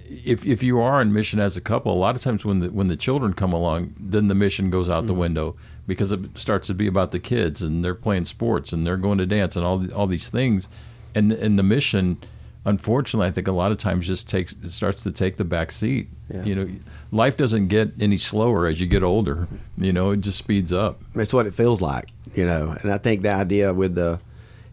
If 0.08 0.44
if 0.46 0.62
you 0.62 0.78
are 0.80 1.00
on 1.00 1.12
mission 1.12 1.40
as 1.40 1.56
a 1.56 1.60
couple, 1.60 1.92
a 1.92 1.96
lot 1.98 2.14
of 2.14 2.22
times 2.22 2.44
when 2.44 2.60
the 2.60 2.68
when 2.70 2.88
the 2.88 2.96
children 2.96 3.32
come 3.32 3.52
along, 3.52 3.94
then 3.98 4.28
the 4.28 4.34
mission 4.34 4.70
goes 4.70 4.88
out 4.88 4.98
Mm-hmm. 4.98 5.06
the 5.08 5.14
window 5.14 5.56
because 5.86 6.12
it 6.12 6.20
starts 6.38 6.66
to 6.68 6.74
be 6.74 6.86
about 6.86 7.10
the 7.10 7.18
kids 7.18 7.62
and 7.62 7.84
they're 7.84 7.94
playing 7.94 8.24
sports 8.24 8.72
and 8.72 8.86
they're 8.86 8.96
going 8.96 9.18
to 9.18 9.26
dance 9.26 9.56
and 9.56 9.64
all 9.64 9.90
all 9.92 10.06
these 10.06 10.28
things, 10.28 10.68
and 11.14 11.32
and 11.32 11.58
the 11.58 11.62
mission, 11.62 12.18
unfortunately, 12.64 13.28
I 13.28 13.30
think 13.30 13.48
a 13.48 13.52
lot 13.52 13.72
of 13.72 13.78
times 13.78 14.06
just 14.06 14.28
takes 14.28 14.52
it 14.52 14.70
starts 14.70 15.02
to 15.02 15.12
take 15.12 15.36
the 15.36 15.44
back 15.44 15.72
seat. 15.72 16.08
Yeah. 16.32 16.42
You 16.44 16.54
know, 16.54 16.68
life 17.12 17.36
doesn't 17.36 17.68
get 17.68 17.92
any 18.00 18.16
slower 18.16 18.66
as 18.66 18.80
you 18.80 18.86
get 18.86 19.02
older. 19.02 19.46
You 19.76 19.92
know, 19.92 20.10
it 20.10 20.20
just 20.20 20.38
speeds 20.38 20.72
up. 20.72 21.02
It's 21.14 21.34
what 21.34 21.46
it 21.46 21.54
feels 21.54 21.80
like, 21.80 22.08
you 22.34 22.46
know. 22.46 22.74
And 22.80 22.90
I 22.90 22.98
think 22.98 23.22
the 23.22 23.30
idea 23.30 23.74
with 23.74 23.94
the, 23.94 24.20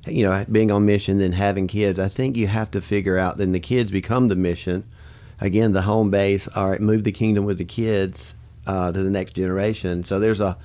you 0.07 0.25
know, 0.25 0.45
being 0.49 0.71
on 0.71 0.85
mission 0.85 1.19
and 1.19 1.35
having 1.35 1.67
kids, 1.67 1.99
I 1.99 2.07
think 2.07 2.37
you 2.37 2.47
have 2.47 2.71
to 2.71 2.81
figure 2.81 3.17
out 3.17 3.37
then 3.37 3.51
the 3.51 3.59
kids 3.59 3.91
become 3.91 4.29
the 4.29 4.35
mission. 4.37 4.85
Again, 5.41 5.73
the 5.73 5.81
home 5.81 6.09
base. 6.09 6.47
All 6.55 6.69
right, 6.69 6.79
move 6.79 7.03
the 7.03 7.11
kingdom 7.11 7.45
with 7.45 7.57
the 7.57 7.65
kids 7.65 8.33
uh, 8.65 8.91
to 8.91 9.03
the 9.03 9.09
next 9.09 9.33
generation. 9.33 10.03
So 10.05 10.19
there's 10.19 10.39
a, 10.39 10.55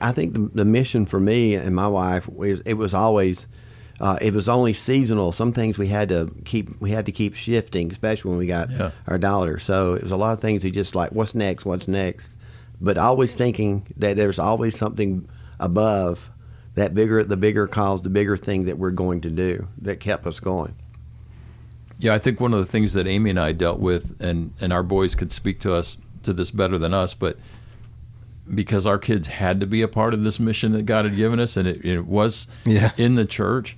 I 0.00 0.12
think 0.12 0.32
the, 0.34 0.50
the 0.54 0.64
mission 0.64 1.06
for 1.06 1.18
me 1.20 1.54
and 1.54 1.74
my 1.74 1.88
wife 1.88 2.28
was 2.28 2.60
it 2.60 2.74
was 2.74 2.94
always. 2.94 3.46
Uh, 4.00 4.18
it 4.20 4.34
was 4.34 4.48
only 4.48 4.72
seasonal. 4.72 5.30
Some 5.30 5.52
things 5.52 5.78
we 5.78 5.86
had 5.86 6.08
to 6.08 6.32
keep 6.44 6.80
we 6.80 6.90
had 6.90 7.06
to 7.06 7.12
keep 7.12 7.34
shifting, 7.36 7.90
especially 7.92 8.30
when 8.30 8.38
we 8.38 8.46
got 8.46 8.70
Yeah. 8.70 8.90
our 9.06 9.18
daughter. 9.18 9.58
So 9.60 9.94
it 9.94 10.02
was 10.02 10.10
a 10.10 10.16
lot 10.16 10.32
of 10.32 10.40
things 10.40 10.64
we 10.64 10.72
just 10.72 10.94
like, 10.96 11.12
what's 11.12 11.34
next? 11.36 11.64
What's 11.64 11.86
next? 11.86 12.30
But 12.80 12.98
always 12.98 13.32
thinking 13.34 13.86
that 13.98 14.16
there's 14.16 14.40
always 14.40 14.76
something 14.76 15.28
above 15.60 16.30
that 16.74 16.94
bigger, 16.94 17.22
the 17.22 17.36
bigger 17.36 17.68
cause, 17.68 18.02
the 18.02 18.08
bigger 18.10 18.36
thing 18.36 18.64
that 18.64 18.76
we're 18.78 18.90
going 18.90 19.20
to 19.20 19.30
do 19.30 19.68
that 19.82 20.00
kept 20.00 20.26
us 20.26 20.40
going. 20.40 20.74
Yeah, 21.98 22.14
I 22.14 22.18
think 22.18 22.40
one 22.40 22.52
of 22.54 22.58
the 22.58 22.66
things 22.66 22.94
that 22.94 23.06
Amy 23.06 23.30
and 23.30 23.38
I 23.38 23.52
dealt 23.52 23.78
with, 23.78 24.20
and 24.20 24.52
and 24.60 24.72
our 24.72 24.82
boys 24.82 25.14
could 25.14 25.30
speak 25.30 25.60
to 25.60 25.74
us 25.74 25.96
to 26.24 26.32
this 26.32 26.50
better 26.50 26.76
than 26.78 26.92
us, 26.92 27.14
but 27.14 27.38
because 28.54 28.86
our 28.86 28.98
kids 28.98 29.26
had 29.26 29.60
to 29.60 29.66
be 29.66 29.82
a 29.82 29.88
part 29.88 30.14
of 30.14 30.24
this 30.24 30.38
mission 30.40 30.72
that 30.72 30.86
God 30.86 31.04
had 31.04 31.16
given 31.16 31.40
us, 31.40 31.56
and 31.56 31.66
it, 31.68 31.84
it 31.84 32.06
was 32.06 32.46
Yeah. 32.64 32.92
in 32.96 33.14
the 33.14 33.24
church. 33.24 33.76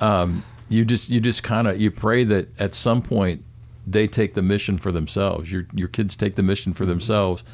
Um, 0.00 0.44
you 0.68 0.84
just 0.84 1.08
you 1.08 1.20
just 1.20 1.42
kind 1.42 1.66
of 1.68 1.80
you 1.80 1.90
pray 1.90 2.24
that 2.24 2.48
at 2.58 2.74
some 2.74 3.00
point 3.02 3.44
they 3.86 4.06
take 4.06 4.34
the 4.34 4.42
mission 4.42 4.76
for 4.78 4.92
themselves. 4.92 5.50
Your 5.50 5.66
your 5.72 5.88
kids 5.88 6.16
take 6.16 6.34
the 6.34 6.42
mission 6.42 6.72
for 6.72 6.84
themselves, 6.84 7.44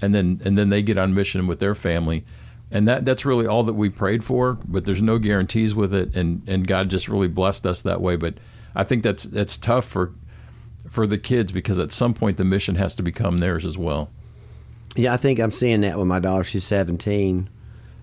and 0.00 0.14
then 0.14 0.40
and 0.44 0.56
then 0.58 0.70
they 0.70 0.82
get 0.82 0.98
on 0.98 1.14
mission 1.14 1.46
with 1.46 1.60
their 1.60 1.74
family, 1.74 2.24
and 2.70 2.88
that 2.88 3.04
that's 3.04 3.24
really 3.24 3.46
all 3.46 3.62
that 3.64 3.74
we 3.74 3.90
prayed 3.90 4.24
for. 4.24 4.58
But 4.66 4.86
there's 4.86 5.02
no 5.02 5.18
guarantees 5.18 5.74
with 5.74 5.92
it, 5.94 6.16
and 6.16 6.42
and 6.48 6.66
God 6.66 6.88
just 6.90 7.08
really 7.08 7.28
blessed 7.28 7.66
us 7.66 7.82
that 7.82 8.00
way. 8.00 8.16
But 8.16 8.34
I 8.74 8.82
think 8.84 9.02
that's 9.02 9.24
that's 9.24 9.58
tough 9.58 9.84
for 9.86 10.12
for 10.88 11.06
the 11.06 11.18
kids 11.18 11.52
because 11.52 11.78
at 11.78 11.92
some 11.92 12.14
point 12.14 12.36
the 12.38 12.44
mission 12.44 12.76
has 12.76 12.94
to 12.96 13.02
become 13.02 13.38
theirs 13.38 13.64
as 13.66 13.76
well. 13.78 14.10
Yeah, 14.96 15.12
I 15.12 15.16
think 15.16 15.40
I'm 15.40 15.50
seeing 15.50 15.80
that 15.82 15.98
with 15.98 16.06
my 16.06 16.20
daughter. 16.20 16.44
She's 16.44 16.64
17, 16.64 17.48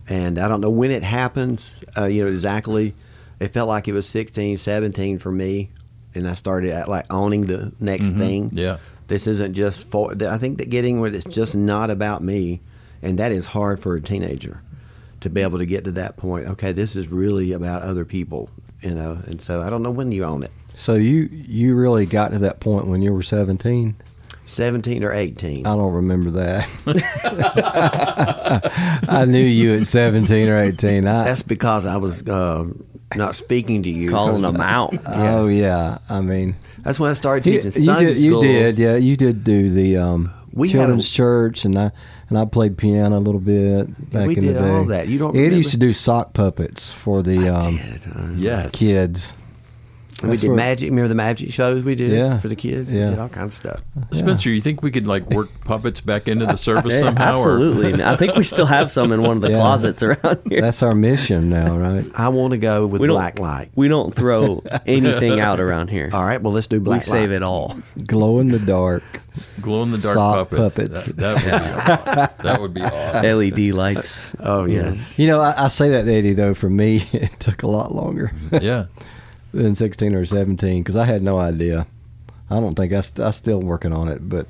and 0.10 0.40
I 0.40 0.48
don't 0.48 0.62
know 0.62 0.70
when 0.70 0.92
it 0.92 1.04
happens. 1.04 1.74
Uh, 1.98 2.06
you 2.06 2.24
know 2.24 2.30
exactly. 2.30 2.94
It 3.40 3.50
felt 3.50 3.68
like 3.70 3.88
it 3.88 3.94
was 3.94 4.08
16, 4.08 4.58
17 4.58 5.18
for 5.18 5.32
me, 5.32 5.72
and 6.14 6.28
I 6.28 6.36
started 6.36 6.72
at, 6.72 6.90
like 6.90 7.06
owning 7.10 7.48
the 7.48 7.72
next 7.80 8.12
thing. 8.12 8.52
Yeah. 8.54 8.78
This 9.08 9.26
isn't 9.28 9.54
just 9.54 9.90
for. 9.90 10.14
I 10.24 10.38
think 10.38 10.58
that 10.60 10.70
getting 10.70 11.00
where 11.00 11.14
it's 11.14 11.26
just 11.26 11.56
not 11.56 11.90
about 11.90 12.22
me, 12.24 12.62
and 13.02 13.18
that 13.20 13.32
is 13.32 13.48
hard 13.48 13.80
for 13.80 13.96
a 13.96 14.02
teenager 14.02 14.62
to 15.22 15.30
be 15.30 15.42
able 15.42 15.58
to 15.60 15.66
get 15.66 15.84
to 15.86 15.92
that 15.92 16.18
point. 16.18 16.48
Okay, 16.48 16.72
this 16.72 16.96
is 16.96 17.08
really 17.08 17.52
about 17.52 17.82
other 17.82 18.06
people, 18.06 18.50
you 18.82 18.94
know. 18.94 19.22
And 19.26 19.42
so 19.42 19.62
I 19.62 19.70
don't 19.70 19.82
know 19.82 19.92
when 19.92 20.12
you 20.12 20.24
own 20.24 20.44
it. 20.44 20.52
So 20.74 20.96
you 20.96 21.30
you 21.32 21.76
really 21.76 22.06
got 22.06 22.32
to 22.32 22.40
that 22.40 22.60
point 22.60 22.88
when 22.88 23.02
you 23.02 23.14
were 23.14 23.24
17? 23.24 23.96
17 24.52 25.04
or 25.04 25.14
18. 25.14 25.66
I 25.66 25.76
don't 25.76 25.94
remember 25.94 26.32
that. 26.32 26.70
I 29.08 29.26
knew 29.26 29.44
you 29.44 29.80
at 29.80 29.88
17 29.88 30.50
or 30.50 30.58
18. 30.58 31.08
I, 31.08 31.24
That's 31.24 31.42
because 31.42 31.86
I 31.86 31.98
was 31.98 32.28
uh, 32.28 32.66
not 33.16 33.36
speaking 33.36 33.84
to 33.84 33.90
you. 33.90 34.10
calling 34.10 34.42
'cause- 34.44 34.54
them 34.54 34.62
out. 34.62 34.94
Oh 35.08 35.48
yeah, 35.48 36.00
I 36.10 36.22
mean, 36.22 36.56
That's 36.80 37.00
when 37.00 37.12
I 37.12 37.14
started 37.14 37.46
you, 37.46 37.62
teaching 37.62 37.82
you 37.82 37.86
Sunday 37.86 38.14
did, 38.14 38.18
you 38.18 38.42
did, 38.42 38.80
yeah, 38.80 38.96
you 38.96 39.18
did 39.18 39.44
do 39.44 39.70
the 39.70 39.98
um, 39.98 40.32
We 40.54 40.70
had 40.70 40.78
children's 40.80 41.10
a- 41.10 41.14
church, 41.14 41.66
and 41.66 41.78
I 41.80 41.92
and 42.30 42.38
I 42.38 42.46
played 42.46 42.78
piano 42.78 43.18
a 43.18 43.20
little 43.20 43.42
bit 43.42 43.88
back 44.12 44.28
we 44.28 44.38
in 44.38 44.46
the 44.46 44.54
did 44.54 44.60
day. 44.62 44.70
all 44.70 44.86
that. 44.86 45.08
You 45.08 45.20
don't 45.20 45.36
Ed 45.36 45.40
remember? 45.40 45.58
used 45.58 45.72
to 45.72 45.78
do 45.78 45.94
sock 45.94 46.34
puppets 46.34 46.92
for 46.92 47.22
the 47.22 47.50
um, 47.56 47.78
Did, 47.78 48.02
uh, 48.16 48.28
Yes. 48.36 48.72
kids. 48.76 49.36
We 50.22 50.38
did 50.38 50.52
magic. 50.52 50.90
Remember 50.90 51.08
the 51.08 51.16
magic 51.16 51.52
shows 51.52 51.84
we 51.84 51.96
did 51.96 52.12
Yeah. 52.12 52.40
for 52.40 52.48
the 52.48 52.56
kids? 52.56 52.92
Yeah. 52.92 53.06
We 53.06 53.10
did 53.12 53.20
all 53.20 53.30
kinds 53.30 53.54
of 53.56 53.58
stuff. 53.58 53.82
Spencer, 54.12 54.50
you 54.50 54.62
think 54.62 54.82
we 54.84 54.92
could 54.92 55.08
like 55.08 55.30
work 55.30 55.50
puppets 55.66 56.00
back 56.02 56.28
into 56.28 56.46
the 56.46 56.58
service 56.58 56.94
Yeah, 56.96 57.00
somehow? 57.02 57.34
or- 57.40 57.54
absolutely. 57.56 58.04
I 58.04 58.16
think 58.16 58.36
we 58.36 58.44
still 58.44 58.66
have 58.66 58.92
some 58.92 59.12
in 59.12 59.22
one 59.22 59.38
of 59.38 59.42
the 59.42 59.50
Yeah. 59.52 59.58
closets 59.58 60.04
around 60.04 60.42
here. 60.50 60.62
That's 60.62 60.84
our 60.84 60.94
mission 60.96 61.50
now, 61.50 61.78
right? 61.78 62.06
I 62.16 62.30
want 62.30 62.52
to 62.52 62.58
go 62.58 62.86
with 62.88 63.02
We 63.02 63.08
black 63.08 63.40
light. 63.40 63.70
We 63.76 63.88
don't 63.88 64.14
throw 64.16 64.64
anything 64.86 65.40
out 65.40 65.60
around 65.60 65.90
here. 65.90 66.10
All 66.14 66.24
right, 66.24 66.42
well 66.42 66.54
let's 66.54 66.68
do 66.68 66.80
black. 66.80 67.02
Light. 67.02 67.08
We 67.08 67.12
black 67.12 67.22
save 67.22 67.32
it 67.32 67.44
all. 67.44 67.78
Glow 68.06 68.40
in 68.40 68.50
the 68.50 68.60
dark. 68.60 69.04
glow 69.62 69.84
in 69.84 69.92
the 69.92 69.98
dark 69.98 70.14
Sock 70.14 70.50
puppets. 70.50 70.76
puppets. 70.76 71.14
That, 71.14 72.36
that 72.42 72.60
would 72.62 72.74
be 72.74 72.82
awesome. 72.82 73.22
that 73.24 73.32
would 73.32 73.54
be 73.54 73.62
awesome. 73.62 73.70
LED 73.70 73.74
lights. 73.76 74.36
Oh 74.40 74.66
yes. 74.66 75.18
You 75.18 75.28
know, 75.28 75.40
I, 75.40 75.66
I 75.66 75.68
say 75.70 75.90
that, 75.90 76.08
Eddie. 76.08 76.34
Though 76.34 76.54
for 76.54 76.70
me, 76.70 77.04
it 77.14 77.40
took 77.40 77.64
a 77.64 77.68
lot 77.68 77.96
longer 77.96 78.32
Yeah. 78.62 78.86
Than 79.54 79.76
16 79.76 80.16
or 80.16 80.26
17 80.26 80.82
because 80.82 80.96
I 80.96 81.06
had 81.06 81.22
no 81.22 81.38
idea. 81.40 81.88
I 82.50 82.60
don't 82.60 82.76
think 82.76 82.94
I, 82.94 83.02
st- 83.02 83.26
I 83.26 83.32
still 83.32 83.62
working 83.62 83.94
on 83.94 84.08
it, 84.08 84.28
but 84.28 84.48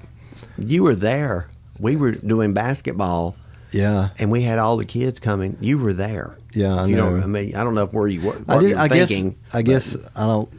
You 0.58 0.84
were 0.84 0.96
there. 0.96 1.50
We 1.80 1.96
were 1.96 2.12
doing 2.12 2.54
basketball, 2.54 3.36
yeah, 3.72 4.10
and 4.20 4.30
we 4.32 4.42
had 4.44 4.60
all 4.60 4.78
the 4.78 4.86
kids 4.86 5.20
coming. 5.20 5.58
You 5.62 5.78
were 5.80 5.94
there. 5.94 6.38
yeah, 6.54 6.76
I 6.76 6.86
you 6.86 6.96
know. 6.96 7.12
don't. 7.12 7.24
I 7.24 7.28
mean, 7.28 7.56
I 7.56 7.64
don't 7.64 7.74
know 7.76 7.88
where 7.88 8.08
you 8.08 8.22
were. 8.22 8.42
I 8.48 8.60
did. 8.60 8.74
I 8.76 8.88
guess. 8.88 9.12
I 9.54 9.62
guess 9.64 9.98
I 10.16 10.28
don't. 10.28 10.50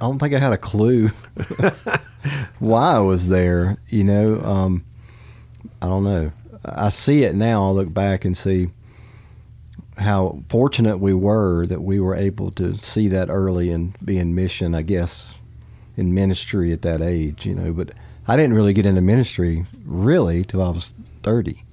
I 0.00 0.06
don't 0.06 0.18
think 0.18 0.34
I 0.34 0.38
had 0.38 0.52
a 0.52 0.58
clue 0.58 1.08
why 2.58 2.92
I 2.94 2.98
was 3.00 3.28
there. 3.28 3.78
You 3.88 4.04
know, 4.04 4.40
um, 4.42 4.84
I 5.82 5.86
don't 5.86 6.04
know. 6.04 6.32
I 6.64 6.88
see 6.90 7.22
it 7.24 7.34
now. 7.34 7.68
I 7.68 7.70
look 7.70 7.92
back 7.92 8.24
and 8.24 8.36
see 8.36 8.70
how 9.98 10.42
fortunate 10.48 10.98
we 10.98 11.14
were 11.14 11.66
that 11.66 11.82
we 11.82 12.00
were 12.00 12.14
able 12.14 12.50
to 12.52 12.74
see 12.78 13.08
that 13.08 13.28
early 13.28 13.70
and 13.70 13.96
be 14.04 14.18
in 14.18 14.34
mission. 14.34 14.74
I 14.74 14.82
guess 14.82 15.34
in 15.96 16.14
ministry 16.14 16.72
at 16.72 16.82
that 16.82 17.00
age. 17.00 17.44
You 17.44 17.54
know, 17.54 17.72
but 17.72 17.90
I 18.26 18.36
didn't 18.36 18.54
really 18.54 18.72
get 18.72 18.86
into 18.86 19.00
ministry 19.00 19.66
really 19.84 20.44
till 20.44 20.62
I 20.62 20.70
was 20.70 20.94
thirty. 21.22 21.64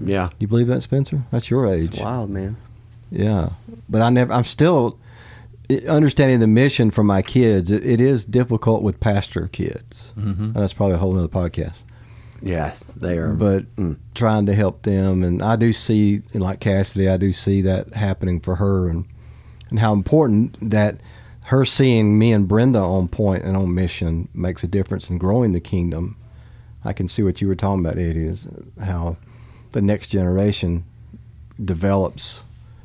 Yeah. 0.00 0.30
You 0.38 0.46
believe 0.46 0.68
that, 0.68 0.82
Spencer? 0.82 1.22
That's 1.30 1.50
your 1.50 1.66
age. 1.66 1.94
It's 1.94 2.00
wild, 2.00 2.30
man. 2.30 2.56
Yeah, 3.10 3.50
but 3.88 4.02
I 4.02 4.10
never. 4.10 4.32
I'm 4.32 4.44
still 4.44 4.98
understanding 5.88 6.40
the 6.40 6.46
mission 6.46 6.90
for 6.90 7.02
my 7.02 7.22
kids. 7.22 7.70
It, 7.70 7.84
it 7.84 8.00
is 8.00 8.24
difficult 8.24 8.82
with 8.82 9.00
pastor 9.00 9.48
kids. 9.48 10.12
Mm-hmm. 10.18 10.44
And 10.44 10.54
that's 10.54 10.72
probably 10.72 10.96
a 10.96 10.98
whole 10.98 11.18
other 11.18 11.28
podcast. 11.28 11.84
Yes, 12.40 12.80
they 12.84 13.18
are. 13.18 13.32
But 13.32 13.74
Mm. 13.76 13.96
trying 14.14 14.46
to 14.46 14.54
help 14.54 14.82
them, 14.82 15.22
and 15.24 15.42
I 15.42 15.56
do 15.56 15.72
see, 15.72 16.22
like 16.34 16.60
Cassidy, 16.60 17.08
I 17.08 17.16
do 17.16 17.32
see 17.32 17.62
that 17.62 17.94
happening 17.94 18.40
for 18.40 18.56
her, 18.56 18.88
and 18.88 19.04
and 19.70 19.80
how 19.80 19.92
important 19.92 20.56
that 20.70 20.98
her 21.46 21.64
seeing 21.64 22.18
me 22.18 22.32
and 22.32 22.48
Brenda 22.48 22.78
on 22.78 23.08
point 23.08 23.42
and 23.44 23.54
on 23.56 23.74
mission 23.74 24.28
makes 24.32 24.64
a 24.64 24.66
difference 24.68 25.10
in 25.10 25.18
growing 25.18 25.52
the 25.52 25.60
kingdom. 25.60 26.16
I 26.84 26.92
can 26.94 27.06
see 27.08 27.22
what 27.22 27.42
you 27.42 27.48
were 27.48 27.54
talking 27.54 27.84
about, 27.84 27.98
Eddie, 27.98 28.24
is 28.26 28.46
how 28.82 29.16
the 29.72 29.82
next 29.82 30.08
generation 30.08 30.84
develops 31.62 32.42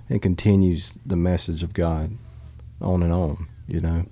and 0.10 0.22
continues 0.22 0.98
the 1.06 1.16
message 1.16 1.64
of 1.64 1.74
God 1.74 2.12
on 2.82 3.04
and 3.04 3.14
on. 3.14 3.48
You 3.68 3.80
know, 3.82 4.06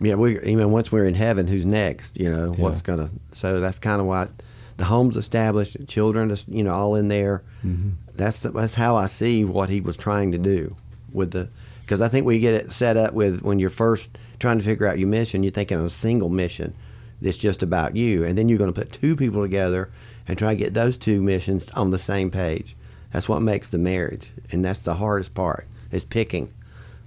Yeah, 0.00 0.16
we 0.16 0.38
even 0.42 0.70
once 0.72 0.92
we're 0.92 1.06
in 1.06 1.14
heaven, 1.14 1.46
who's 1.46 1.64
next? 1.64 2.18
You 2.20 2.30
know, 2.30 2.52
what's 2.52 2.82
gonna? 2.82 3.10
So 3.32 3.60
that's 3.60 3.78
kind 3.78 4.00
of 4.00 4.06
what 4.06 4.30
the 4.76 4.84
home's 4.86 5.16
established, 5.16 5.76
children, 5.88 6.36
you 6.48 6.62
know, 6.64 6.74
all 6.74 6.94
in 6.94 7.08
there. 7.08 7.42
Mm-hmm. 7.64 7.90
That's 8.14 8.40
the, 8.40 8.50
that's 8.50 8.74
how 8.74 8.96
I 8.96 9.06
see 9.06 9.44
what 9.44 9.68
he 9.68 9.80
was 9.80 9.96
trying 9.96 10.32
to 10.32 10.38
do 10.38 10.76
with 11.12 11.32
the. 11.32 11.48
Because 11.82 12.00
I 12.00 12.08
think 12.08 12.24
we 12.24 12.40
get 12.40 12.54
it 12.54 12.72
set 12.72 12.96
up 12.96 13.12
with 13.12 13.42
when 13.42 13.58
you're 13.58 13.70
first 13.70 14.08
trying 14.38 14.58
to 14.58 14.64
figure 14.64 14.86
out 14.86 14.98
your 14.98 15.08
mission, 15.08 15.42
you're 15.42 15.52
thinking 15.52 15.78
of 15.78 15.84
a 15.84 15.90
single 15.90 16.30
mission 16.30 16.74
that's 17.20 17.36
just 17.36 17.62
about 17.62 17.94
you, 17.94 18.24
and 18.24 18.38
then 18.38 18.48
you're 18.48 18.58
going 18.58 18.72
to 18.72 18.78
put 18.78 18.92
two 18.92 19.14
people 19.16 19.42
together 19.42 19.90
and 20.26 20.38
try 20.38 20.54
to 20.54 20.58
get 20.58 20.74
those 20.74 20.96
two 20.96 21.22
missions 21.22 21.70
on 21.72 21.90
the 21.90 21.98
same 21.98 22.30
page. 22.30 22.74
That's 23.12 23.28
what 23.28 23.42
makes 23.42 23.68
the 23.68 23.78
marriage, 23.78 24.30
and 24.50 24.64
that's 24.64 24.80
the 24.80 24.94
hardest 24.94 25.34
part 25.34 25.66
is 25.92 26.04
picking 26.04 26.52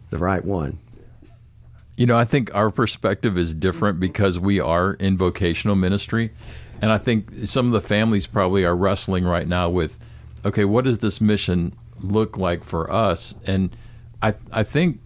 the 0.10 0.18
right 0.18 0.44
one. 0.44 0.80
You 1.98 2.06
know, 2.06 2.18
I 2.18 2.26
think 2.26 2.54
our 2.54 2.70
perspective 2.70 3.38
is 3.38 3.54
different 3.56 4.00
because 4.00 4.40
we 4.40 4.60
are 4.60 4.94
in 4.94 5.18
vocational 5.18 5.76
ministry. 5.76 6.32
And 6.82 6.92
I 6.92 6.98
think 6.98 7.48
some 7.48 7.68
of 7.68 7.72
the 7.72 7.82
families 7.82 8.28
probably 8.28 8.66
are 8.66 8.76
wrestling 8.76 9.26
right 9.26 9.48
now 9.48 9.70
with, 9.70 9.98
okay, 10.46 10.66
what 10.66 10.86
does 10.86 11.00
this 11.00 11.20
mission 11.20 11.74
look 12.02 12.38
like 12.38 12.64
for 12.64 12.92
us? 12.92 13.36
And 13.46 13.76
I, 14.22 14.36
I 14.52 14.64
think, 14.64 15.00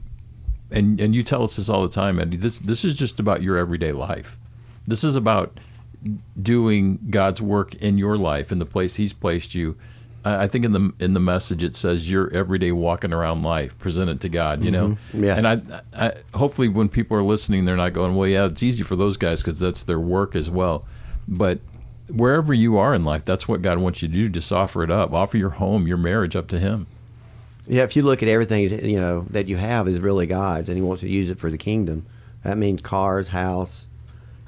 and, 0.70 1.00
and 1.00 1.16
you 1.16 1.24
tell 1.24 1.44
us 1.44 1.56
this 1.56 1.70
all 1.70 1.84
the 1.84 1.94
time, 1.94 2.20
Eddie, 2.20 2.38
this, 2.38 2.60
this 2.60 2.84
is 2.84 2.96
just 2.96 3.20
about 3.20 3.42
your 3.42 3.58
everyday 3.58 3.92
life. 3.92 4.38
This 4.88 5.04
is 5.04 5.16
about 5.16 5.60
doing 6.42 7.00
God's 7.10 7.42
work 7.42 7.76
in 7.76 7.98
your 7.98 8.18
life 8.18 8.52
in 8.52 8.60
the 8.60 8.66
place 8.66 8.96
He's 8.96 9.14
placed 9.14 9.54
you. 9.56 9.78
I 10.24 10.48
think 10.48 10.66
in 10.66 10.72
the 10.72 10.94
in 11.00 11.14
the 11.14 11.20
message 11.20 11.64
it 11.64 11.76
says 11.76 12.10
your 12.10 12.32
everyday 12.32 12.72
walking 12.72 13.12
around 13.12 13.42
life 13.42 13.78
presented 13.80 14.22
to 14.22 14.30
God. 14.30 14.64
You 14.64 14.70
know, 14.70 14.88
mm-hmm. 14.90 15.24
Yes. 15.24 15.38
and 15.40 15.48
I, 15.48 15.82
I 15.98 16.14
hopefully 16.38 16.68
when 16.68 16.90
people 16.90 17.18
are 17.18 17.24
listening, 17.24 17.66
they're 17.66 17.76
not 17.76 17.94
going, 17.94 18.16
well, 18.16 18.28
yeah, 18.28 18.46
it's 18.46 18.62
easy 18.62 18.84
for 18.84 18.96
those 18.96 19.18
guys 19.18 19.42
because 19.42 19.58
that's 19.58 19.84
their 19.84 20.00
work 20.00 20.36
as 20.36 20.48
well. 20.48 20.86
But 21.28 21.60
wherever 22.10 22.54
you 22.54 22.78
are 22.78 22.94
in 22.94 23.06
life, 23.06 23.24
that's 23.26 23.48
what 23.48 23.62
God 23.62 23.78
wants 23.80 24.02
you 24.02 24.08
to 24.08 24.14
do. 24.14 24.30
Just 24.30 24.52
offer 24.52 24.84
it 24.84 24.92
up. 24.92 25.14
Offer 25.14 25.38
your 25.38 25.52
home, 25.52 25.88
your 25.88 25.98
marriage 25.98 26.36
up 26.36 26.48
to 26.50 26.60
Him. 26.60 26.88
Yeah, 27.68 27.84
if 27.84 27.96
you 27.96 28.02
look 28.04 28.22
at 28.24 28.28
everything 28.30 28.64
you 28.90 29.00
know 29.00 29.26
that 29.30 29.48
you 29.48 29.56
have 29.58 29.88
is 29.88 30.00
really 30.00 30.26
God's, 30.28 30.68
and 30.68 30.78
He 30.78 30.82
wants 30.84 31.02
to 31.02 31.10
use 31.10 31.30
it 31.30 31.40
for 31.40 31.50
the 31.52 31.58
kingdom. 31.58 32.06
That 32.44 32.58
means 32.58 32.82
cars, 32.82 33.30
house. 33.30 33.88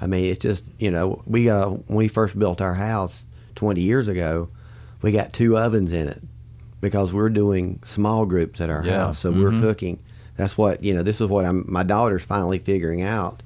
I 0.02 0.08
mean, 0.08 0.26
it's 0.26 0.40
just 0.40 0.64
you 0.80 0.92
know 0.92 1.22
we 1.26 1.50
uh, 1.50 1.70
when 1.70 1.98
we 1.98 2.08
first 2.08 2.38
built 2.38 2.60
our 2.60 2.74
house 2.74 3.26
twenty 3.56 3.82
years 3.82 4.08
ago, 4.08 4.50
we 5.02 5.12
got 5.12 5.32
two 5.32 5.58
ovens 5.58 5.94
in 5.94 6.08
it 6.10 6.22
because 6.82 7.14
we're 7.14 7.30
doing 7.30 7.80
small 7.86 8.26
groups 8.26 8.60
at 8.60 8.70
our 8.70 8.84
Yeah. 8.86 8.98
house, 9.06 9.20
so 9.20 9.32
we're 9.32 9.52
Mhm. 9.52 9.62
cooking. 9.62 10.00
That's 10.36 10.58
what 10.58 10.84
you 10.84 10.94
know. 10.94 11.04
This 11.04 11.22
is 11.22 11.28
what 11.28 11.46
I'm. 11.46 11.64
My 11.68 11.84
daughter's 11.84 12.24
finally 12.24 12.58
figuring 12.60 13.04
out 13.04 13.44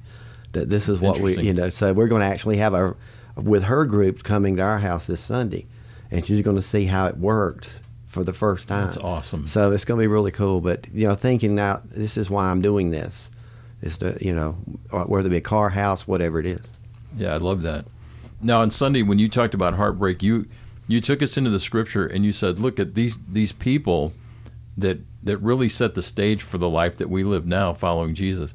that 0.54 0.70
this 0.70 0.88
is 0.90 1.00
what 1.02 1.20
we 1.20 1.38
you 1.40 1.54
know. 1.54 1.68
So 1.70 1.92
we're 1.94 2.08
going 2.08 2.22
to 2.22 2.26
actually 2.28 2.58
have 2.58 2.74
a 2.74 2.96
with 3.38 3.64
her 3.66 3.86
group 3.86 4.24
coming 4.24 4.58
to 4.58 4.64
our 4.64 4.80
house 4.80 5.08
this 5.08 5.20
Sunday, 5.20 5.66
and 6.12 6.26
she's 6.26 6.42
going 6.42 6.58
to 6.58 6.62
see 6.62 6.86
how 6.86 7.08
it 7.08 7.18
worked 7.18 7.80
for 8.08 8.24
the 8.24 8.34
first 8.34 8.68
time. 8.68 8.86
That's 8.86 8.98
awesome. 8.98 9.48
So 9.48 9.72
it's 9.72 9.86
going 9.86 10.00
to 10.00 10.04
be 10.04 10.08
really 10.08 10.32
cool. 10.32 10.62
But 10.62 10.88
you 10.94 11.08
know, 11.08 11.16
thinking 11.16 11.56
now, 11.56 11.82
this 11.86 12.18
is 12.18 12.30
why 12.30 12.46
I'm 12.50 12.62
doing 12.62 12.92
this, 12.92 13.30
is 13.82 13.98
to 14.00 14.18
you 14.20 14.34
know, 14.34 14.54
whether 14.92 15.28
it 15.28 15.32
be 15.32 15.38
a 15.38 15.42
car, 15.42 15.70
house, 15.70 16.08
whatever 16.08 16.40
it 16.40 16.46
is. 16.46 16.62
Yeah, 17.16 17.34
I 17.34 17.38
love 17.38 17.62
that. 17.64 17.86
Now 18.42 18.62
on 18.62 18.72
Sunday 18.72 19.02
when 19.02 19.20
you 19.20 19.30
talked 19.30 19.54
about 19.54 19.76
heartbreak, 19.76 20.22
you 20.22 20.48
you 20.88 21.02
took 21.02 21.22
us 21.22 21.38
into 21.38 21.50
the 21.50 21.60
scripture 21.60 22.06
and 22.06 22.24
you 22.24 22.32
said, 22.32 22.60
look 22.60 22.80
at 22.80 22.96
these 22.96 23.20
these 23.26 23.52
people 23.52 24.14
that 24.78 25.00
that 25.24 25.38
really 25.38 25.70
set 25.70 25.96
the 25.96 26.02
stage 26.02 26.42
for 26.42 26.58
the 26.58 26.70
life 26.70 26.96
that 26.96 27.10
we 27.10 27.24
live 27.24 27.46
now 27.46 27.74
following 27.74 28.16
Jesus. 28.16 28.54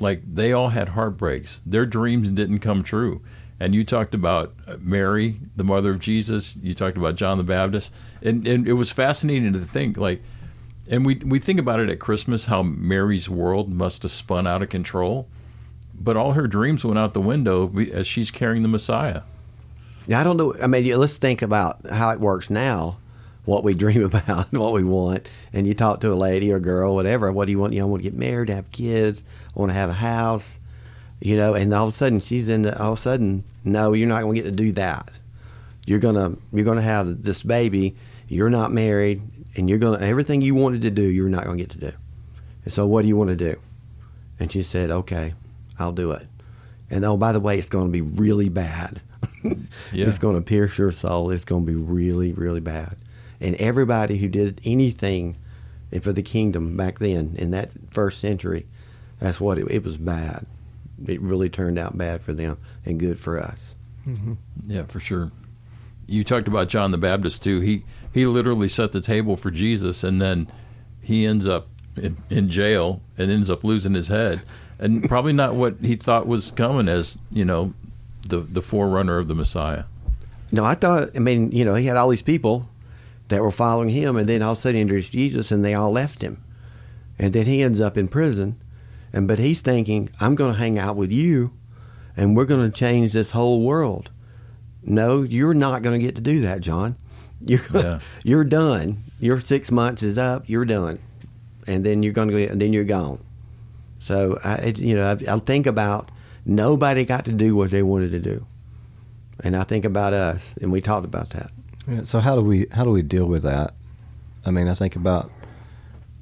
Like 0.00 0.22
they 0.34 0.52
all 0.52 0.70
had 0.70 0.90
heartbreaks. 0.90 1.60
Their 1.64 1.86
dreams 1.86 2.30
didn't 2.30 2.60
come 2.60 2.82
true. 2.82 3.22
And 3.62 3.76
you 3.76 3.84
talked 3.84 4.12
about 4.12 4.52
uh, 4.66 4.74
Mary, 4.80 5.36
the 5.54 5.62
mother 5.62 5.92
of 5.92 6.00
Jesus. 6.00 6.56
You 6.56 6.74
talked 6.74 6.96
about 6.96 7.14
John 7.14 7.38
the 7.38 7.44
Baptist, 7.44 7.92
and 8.20 8.44
and 8.44 8.66
it 8.66 8.72
was 8.72 8.90
fascinating 8.90 9.52
to 9.52 9.60
think 9.60 9.96
like, 9.96 10.20
and 10.90 11.06
we 11.06 11.14
we 11.24 11.38
think 11.38 11.60
about 11.60 11.78
it 11.78 11.88
at 11.88 12.00
Christmas 12.00 12.46
how 12.46 12.64
Mary's 12.64 13.28
world 13.28 13.70
must 13.70 14.02
have 14.02 14.10
spun 14.10 14.48
out 14.48 14.62
of 14.62 14.68
control, 14.68 15.28
but 15.94 16.16
all 16.16 16.32
her 16.32 16.48
dreams 16.48 16.84
went 16.84 16.98
out 16.98 17.14
the 17.14 17.20
window 17.20 17.72
as 17.92 18.04
she's 18.04 18.32
carrying 18.32 18.62
the 18.62 18.68
Messiah. 18.68 19.22
Yeah, 20.08 20.20
I 20.20 20.24
don't 20.24 20.38
know. 20.38 20.56
I 20.60 20.66
mean, 20.66 20.98
let's 20.98 21.16
think 21.16 21.40
about 21.40 21.86
how 21.86 22.10
it 22.10 22.18
works 22.18 22.50
now. 22.50 22.98
What 23.44 23.62
we 23.62 23.74
dream 23.74 24.02
about, 24.12 24.52
what 24.52 24.72
we 24.72 24.82
want, 24.82 25.28
and 25.52 25.68
you 25.68 25.74
talk 25.74 26.00
to 26.00 26.12
a 26.12 26.14
lady 26.14 26.50
or 26.50 26.58
girl, 26.58 26.96
whatever. 26.96 27.30
What 27.30 27.44
do 27.44 27.52
you 27.52 27.60
want? 27.60 27.74
You 27.74 27.78
know, 27.82 27.86
I 27.86 27.90
want 27.90 28.02
to 28.02 28.10
get 28.10 28.18
married, 28.18 28.48
have 28.48 28.72
kids, 28.72 29.22
I 29.54 29.60
want 29.60 29.70
to 29.70 29.74
have 29.74 29.90
a 29.90 29.94
house, 29.94 30.58
you 31.20 31.36
know. 31.36 31.54
And 31.54 31.72
all 31.72 31.86
of 31.86 31.94
a 31.94 31.96
sudden, 31.96 32.18
she's 32.18 32.48
in. 32.48 32.62
The, 32.62 32.76
all 32.82 32.94
of 32.94 32.98
a 32.98 33.02
sudden, 33.02 33.44
no, 33.64 33.92
you're 33.92 34.08
not 34.08 34.22
going 34.22 34.36
to 34.36 34.42
get 34.42 34.50
to 34.50 34.56
do 34.56 34.72
that. 34.72 35.10
You're 35.84 35.98
gonna 35.98 36.36
you're 36.52 36.64
gonna 36.64 36.80
have 36.80 37.22
this 37.22 37.42
baby. 37.42 37.96
You're 38.28 38.50
not 38.50 38.72
married, 38.72 39.20
and 39.56 39.68
you're 39.68 39.78
gonna 39.78 39.98
everything 39.98 40.40
you 40.40 40.54
wanted 40.54 40.82
to 40.82 40.90
do, 40.90 41.02
you're 41.02 41.28
not 41.28 41.44
going 41.44 41.58
to 41.58 41.64
get 41.64 41.70
to 41.72 41.90
do. 41.90 41.92
And 42.64 42.72
so, 42.72 42.86
what 42.86 43.02
do 43.02 43.08
you 43.08 43.16
want 43.16 43.30
to 43.30 43.36
do? 43.36 43.58
And 44.38 44.50
she 44.52 44.62
said, 44.62 44.90
"Okay, 44.90 45.34
I'll 45.78 45.92
do 45.92 46.12
it." 46.12 46.26
And 46.88 47.04
oh, 47.04 47.16
by 47.16 47.32
the 47.32 47.40
way, 47.40 47.58
it's 47.58 47.68
going 47.68 47.86
to 47.86 47.92
be 47.92 48.02
really 48.02 48.48
bad. 48.48 49.00
Yeah. 49.92 50.06
It's 50.06 50.18
going 50.18 50.36
to 50.36 50.40
pierce 50.40 50.78
your 50.78 50.90
soul. 50.90 51.30
It's 51.30 51.44
going 51.44 51.66
to 51.66 51.70
be 51.70 51.76
really, 51.76 52.32
really 52.32 52.60
bad. 52.60 52.96
And 53.40 53.54
everybody 53.56 54.16
who 54.16 54.28
did 54.28 54.60
anything 54.64 55.36
for 56.00 56.12
the 56.12 56.22
kingdom 56.22 56.76
back 56.76 56.98
then 56.98 57.34
in 57.36 57.50
that 57.50 57.70
first 57.90 58.20
century, 58.20 58.66
that's 59.20 59.40
what 59.40 59.58
it, 59.58 59.66
it 59.70 59.84
was 59.84 59.98
bad. 59.98 60.46
It 61.06 61.20
really 61.20 61.48
turned 61.48 61.78
out 61.78 61.96
bad 61.96 62.22
for 62.22 62.32
them 62.32 62.58
and 62.84 62.98
good 62.98 63.18
for 63.18 63.38
us. 63.38 63.74
Mm-hmm. 64.06 64.34
Yeah, 64.66 64.84
for 64.84 65.00
sure. 65.00 65.30
You 66.06 66.24
talked 66.24 66.48
about 66.48 66.68
John 66.68 66.90
the 66.90 66.98
Baptist 66.98 67.42
too. 67.42 67.60
He 67.60 67.84
he 68.12 68.26
literally 68.26 68.68
set 68.68 68.92
the 68.92 69.00
table 69.00 69.36
for 69.36 69.50
Jesus, 69.50 70.04
and 70.04 70.20
then 70.20 70.50
he 71.00 71.24
ends 71.26 71.46
up 71.46 71.68
in, 71.96 72.16
in 72.30 72.48
jail 72.48 73.00
and 73.16 73.30
ends 73.30 73.48
up 73.50 73.64
losing 73.64 73.94
his 73.94 74.08
head, 74.08 74.42
and 74.78 75.04
probably 75.08 75.32
not 75.32 75.54
what 75.54 75.76
he 75.80 75.96
thought 75.96 76.26
was 76.26 76.50
coming 76.50 76.88
as 76.88 77.18
you 77.30 77.44
know 77.44 77.72
the 78.26 78.38
the 78.40 78.62
forerunner 78.62 79.18
of 79.18 79.28
the 79.28 79.34
Messiah. 79.34 79.84
No, 80.50 80.66
I 80.66 80.74
thought, 80.74 81.16
I 81.16 81.18
mean, 81.18 81.50
you 81.50 81.64
know, 81.64 81.74
he 81.74 81.86
had 81.86 81.96
all 81.96 82.10
these 82.10 82.20
people 82.20 82.68
that 83.28 83.40
were 83.40 83.50
following 83.50 83.88
him, 83.88 84.16
and 84.16 84.28
then 84.28 84.42
all 84.42 84.52
of 84.52 84.58
a 84.58 84.60
sudden 84.60 84.76
he 84.76 84.82
introduced 84.82 85.12
Jesus, 85.12 85.50
and 85.50 85.64
they 85.64 85.72
all 85.72 85.90
left 85.90 86.20
him. 86.20 86.44
And 87.18 87.32
then 87.32 87.46
he 87.46 87.62
ends 87.62 87.80
up 87.80 87.96
in 87.96 88.08
prison. 88.08 88.60
And 89.12 89.28
but 89.28 89.38
he's 89.38 89.60
thinking, 89.60 90.10
I'm 90.20 90.34
going 90.34 90.52
to 90.54 90.58
hang 90.58 90.78
out 90.78 90.96
with 90.96 91.12
you, 91.12 91.50
and 92.16 92.36
we're 92.36 92.46
going 92.46 92.70
to 92.70 92.76
change 92.76 93.12
this 93.12 93.30
whole 93.30 93.62
world. 93.62 94.10
No, 94.82 95.22
you're 95.22 95.54
not 95.54 95.82
going 95.82 95.98
to 96.00 96.04
get 96.04 96.14
to 96.16 96.20
do 96.22 96.40
that, 96.40 96.60
John. 96.60 96.96
You're 97.44 97.60
Yeah. 97.74 97.98
you're 98.22 98.44
done. 98.44 98.98
Your 99.20 99.40
six 99.40 99.70
months 99.72 100.02
is 100.04 100.16
up. 100.16 100.48
You're 100.48 100.64
done, 100.64 101.00
and 101.66 101.84
then 101.84 102.02
you're 102.04 102.12
going 102.12 102.28
to 102.28 102.46
and 102.46 102.60
then 102.62 102.72
you're 102.72 102.84
gone. 102.84 103.18
So 103.98 104.38
I, 104.44 104.66
you 104.76 104.94
know, 104.94 105.10
I, 105.28 105.34
I 105.34 105.38
think 105.40 105.66
about 105.66 106.10
nobody 106.46 107.04
got 107.04 107.24
to 107.24 107.32
do 107.32 107.56
what 107.56 107.72
they 107.72 107.82
wanted 107.82 108.12
to 108.12 108.20
do, 108.20 108.46
and 109.40 109.56
I 109.56 109.64
think 109.64 109.84
about 109.84 110.12
us, 110.12 110.54
and 110.62 110.70
we 110.70 110.80
talked 110.80 111.04
about 111.04 111.30
that. 111.30 111.50
Yeah, 111.88 112.04
so 112.04 112.20
how 112.20 112.36
do 112.36 112.42
we 112.42 112.66
how 112.70 112.84
do 112.84 112.90
we 112.90 113.02
deal 113.02 113.26
with 113.26 113.42
that? 113.42 113.74
I 114.46 114.50
mean, 114.52 114.68
I 114.68 114.74
think 114.74 114.94
about 114.94 115.30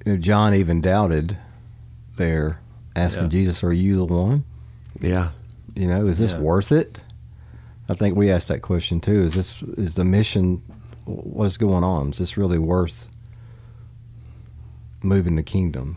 you 0.07 0.13
know 0.13 0.19
John 0.19 0.55
even 0.55 0.81
doubted 0.81 1.37
there 2.17 2.61
asking 2.97 3.25
Yeah. 3.25 3.29
Jesus, 3.31 3.63
"Are 3.65 3.73
you 3.73 3.97
the 3.97 4.05
one? 4.05 4.45
Yeah, 5.01 5.31
You 5.77 5.87
know, 5.87 6.07
is 6.07 6.19
this 6.19 6.33
Yeah. 6.33 6.41
worth 6.41 6.73
it?" 6.73 7.01
I 7.89 7.95
think 7.95 8.17
we 8.17 8.31
asked 8.31 8.49
that 8.49 8.61
question 8.63 9.01
too. 9.01 9.23
Is 9.23 9.35
this 9.35 9.63
is 9.77 9.95
the 9.95 10.05
mission? 10.05 10.63
What 11.05 11.47
is 11.47 11.57
going 11.57 11.83
on? 11.85 12.11
Is 12.11 12.19
this 12.19 12.37
really 12.37 12.59
worth 12.59 13.09
moving 15.03 15.37
the 15.37 15.43
kingdom? 15.43 15.97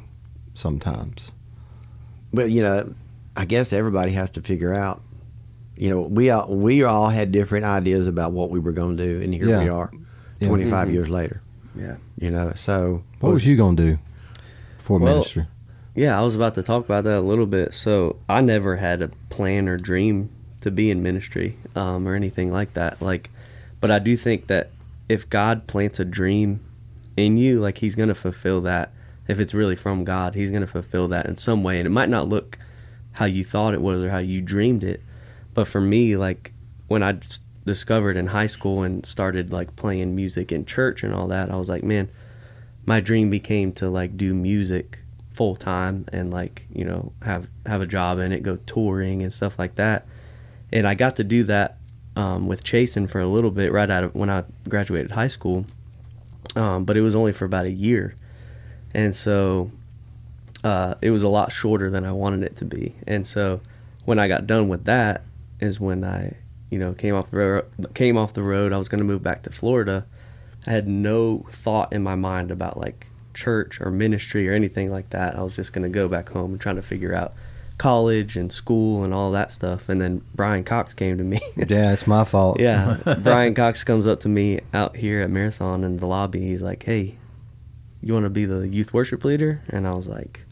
Sometimes, 0.56 1.32
but 2.32 2.52
you 2.52 2.62
know, 2.62 2.94
I 3.36 3.46
guess 3.46 3.74
everybody 3.74 4.12
has 4.12 4.30
to 4.32 4.42
figure 4.42 4.72
out. 4.74 5.02
You 5.76 5.90
know, 5.90 6.02
we 6.02 6.30
all 6.30 6.56
we 6.56 6.84
all 6.84 7.10
had 7.10 7.32
different 7.32 7.66
ideas 7.66 8.06
about 8.08 8.34
what 8.34 8.52
we 8.52 8.60
were 8.60 8.72
going 8.72 8.96
to 8.98 9.04
do, 9.04 9.22
and 9.24 9.34
here 9.34 9.48
we 9.60 9.68
are, 9.68 9.92
Yeah. 10.40 10.48
twenty 10.48 10.66
Mhm. 10.66 10.92
years 10.94 11.10
later. 11.10 11.42
Yeah. 11.76 11.96
You 12.20 12.30
know, 12.30 12.54
so 12.56 13.02
what 13.20 13.34
was 13.34 13.48
you 13.48 13.58
going 13.58 13.76
to 13.78 13.84
do 13.84 14.00
for 14.78 15.00
Well, 15.00 15.14
ministry? 15.16 15.48
Yeah, 15.96 16.18
I 16.18 16.24
was 16.24 16.36
about 16.36 16.56
to 16.56 16.64
talk 16.64 16.86
about 16.86 17.04
that 17.04 17.20
a 17.20 17.22
little 17.22 17.46
bit. 17.46 17.74
So 17.74 18.18
I 18.28 18.42
never 18.42 18.78
had 18.78 19.02
a 19.02 19.10
plan 19.30 19.68
or 19.68 19.78
dream 19.78 20.30
to 20.62 20.72
be 20.72 20.90
in 20.90 21.04
ministry 21.04 21.58
um, 21.76 22.08
or 22.08 22.16
anything 22.16 22.52
like 22.52 22.74
that. 22.74 23.02
Like, 23.02 23.30
but 23.80 23.92
I 23.92 24.00
do 24.00 24.18
think 24.18 24.48
that 24.48 24.72
if 25.08 25.30
God 25.30 25.68
plants 25.68 26.00
a 26.00 26.06
dream 26.06 26.62
in 27.16 27.38
you, 27.38 27.60
like 27.60 27.78
He's 27.78 27.96
going 27.96 28.10
to 28.10 28.16
fulfill 28.16 28.62
that. 28.62 28.92
If 29.28 29.40
it's 29.40 29.54
really 29.54 29.76
from 29.76 30.04
God, 30.04 30.36
He's 30.36 30.50
going 30.50 30.62
to 30.62 30.68
fulfill 30.68 31.08
that 31.10 31.28
in 31.28 31.38
some 31.38 31.64
way, 31.64 31.78
and 31.78 31.86
it 31.86 31.92
might 31.92 32.10
not 32.10 32.28
look 32.28 32.58
how 33.14 33.26
you 33.26 33.44
thought 33.44 33.74
it 33.74 33.82
was 33.82 34.04
or 34.04 34.10
how 34.10 34.18
you 34.18 34.42
dreamed 34.42 34.84
it. 34.84 35.02
But 35.54 35.68
for 35.68 35.80
me, 35.80 36.18
like 36.18 36.54
when 36.88 37.04
I 37.04 37.20
discovered 37.66 38.18
in 38.18 38.28
high 38.28 38.48
school 38.48 38.82
and 38.82 39.06
started 39.06 39.52
like 39.52 39.76
playing 39.76 40.16
music 40.16 40.52
in 40.52 40.66
church 40.66 41.04
and 41.04 41.14
all 41.14 41.28
that, 41.28 41.52
I 41.52 41.56
was 41.56 41.70
like, 41.70 41.84
man, 41.84 42.10
my 42.86 43.00
dream 43.00 43.30
became 43.30 43.72
to 43.74 43.90
like 43.90 44.18
do 44.18 44.34
music 44.34 45.03
full 45.34 45.56
time 45.56 46.06
and 46.14 46.32
like 46.32 46.66
you 46.72 46.86
know 46.86 47.12
have 47.24 47.48
have 47.66 47.82
a 47.82 47.86
job 47.86 48.20
in 48.20 48.32
it, 48.32 48.44
go 48.44 48.58
touring 48.66 49.22
and 49.22 49.34
stuff 49.34 49.60
like 49.60 49.76
that. 49.76 50.06
And 50.72 50.88
I 50.88 50.96
got 50.96 51.18
to 51.18 51.24
do 51.24 51.44
that 51.44 51.78
um, 52.16 52.48
with 52.48 52.64
Chasen 52.64 53.10
for 53.10 53.20
a 53.20 53.28
little 53.28 53.52
bit 53.52 53.72
right 53.72 53.90
out 53.90 54.04
of 54.04 54.16
when 54.16 54.30
I 54.30 54.44
graduated 54.70 55.12
high 55.12 55.28
school, 55.28 55.66
um, 56.56 56.86
but 56.86 56.98
it 56.98 57.02
was 57.02 57.16
only 57.16 57.34
for 57.34 57.46
about 57.46 57.66
a 57.66 57.72
year, 57.72 58.16
and 58.94 59.16
so 59.16 59.72
uh, 60.64 60.96
it 61.02 61.12
was 61.12 61.24
a 61.24 61.30
lot 61.30 61.52
shorter 61.52 61.90
than 61.90 62.06
I 62.06 62.12
wanted 62.12 62.44
it 62.44 62.56
to 62.58 62.66
be. 62.66 62.96
And 63.06 63.28
so 63.28 63.62
when 64.06 64.20
I 64.20 64.28
got 64.28 64.48
done 64.48 64.70
with 64.70 64.86
that 64.86 65.24
is 65.60 65.80
when 65.80 66.04
I 66.04 66.36
you 66.70 66.80
know 66.80 66.94
came 66.94 67.16
off 67.16 67.30
the 67.30 67.38
road. 67.38 67.66
Came 67.94 68.18
off 68.18 68.34
the 68.34 68.44
road. 68.44 68.74
I 68.74 68.78
was 68.78 68.90
going 68.90 69.00
to 69.00 69.06
move 69.06 69.24
back 69.24 69.44
to 69.44 69.52
Florida. 69.52 70.06
I 70.66 70.72
had 70.72 70.88
no 70.88 71.46
thought 71.50 71.92
in 71.92 72.04
my 72.04 72.16
mind 72.16 72.50
about 72.50 72.80
like 72.80 73.08
church 73.34 73.80
or 73.82 73.90
ministry 73.92 74.48
or 74.48 74.54
anything 74.54 74.92
like 74.92 75.10
that. 75.12 75.36
I 75.36 75.42
was 75.42 75.56
just 75.56 75.74
going 75.74 75.84
to 75.84 75.90
go 75.90 76.08
back 76.08 76.30
home 76.30 76.52
and 76.52 76.62
trying 76.62 76.76
to 76.78 76.82
figure 76.82 77.14
out 77.14 77.34
college 77.78 78.38
and 78.38 78.52
school 78.52 79.04
and 79.04 79.14
all 79.14 79.32
that 79.32 79.52
stuff. 79.52 79.90
And 79.90 80.00
then 80.00 80.22
Brian 80.36 80.64
Cox 80.64 80.94
came 80.94 81.18
to 81.18 81.24
me. 81.24 81.40
Yeah, 81.68 81.94
it's 81.94 82.06
my 82.08 82.24
fault. 82.24 82.60
yeah, 82.60 82.98
Brian 83.24 83.54
Cox 83.56 83.84
comes 83.84 84.06
up 84.08 84.20
to 84.22 84.30
me 84.30 84.60
out 84.74 84.96
here 84.98 85.22
at 85.22 85.30
Marathon 85.30 85.84
in 85.84 85.98
the 85.98 86.06
lobby. 86.08 86.42
He's 86.42 86.62
like, 86.62 86.84
"Hey, 86.84 87.16
you 88.02 88.14
want 88.14 88.26
to 88.26 88.30
be 88.30 88.46
the 88.46 88.68
youth 88.68 88.94
worship 88.94 89.24
leader?" 89.26 89.62
And 89.70 89.88
I 89.88 89.94
was 89.94 90.08
like, 90.08 90.46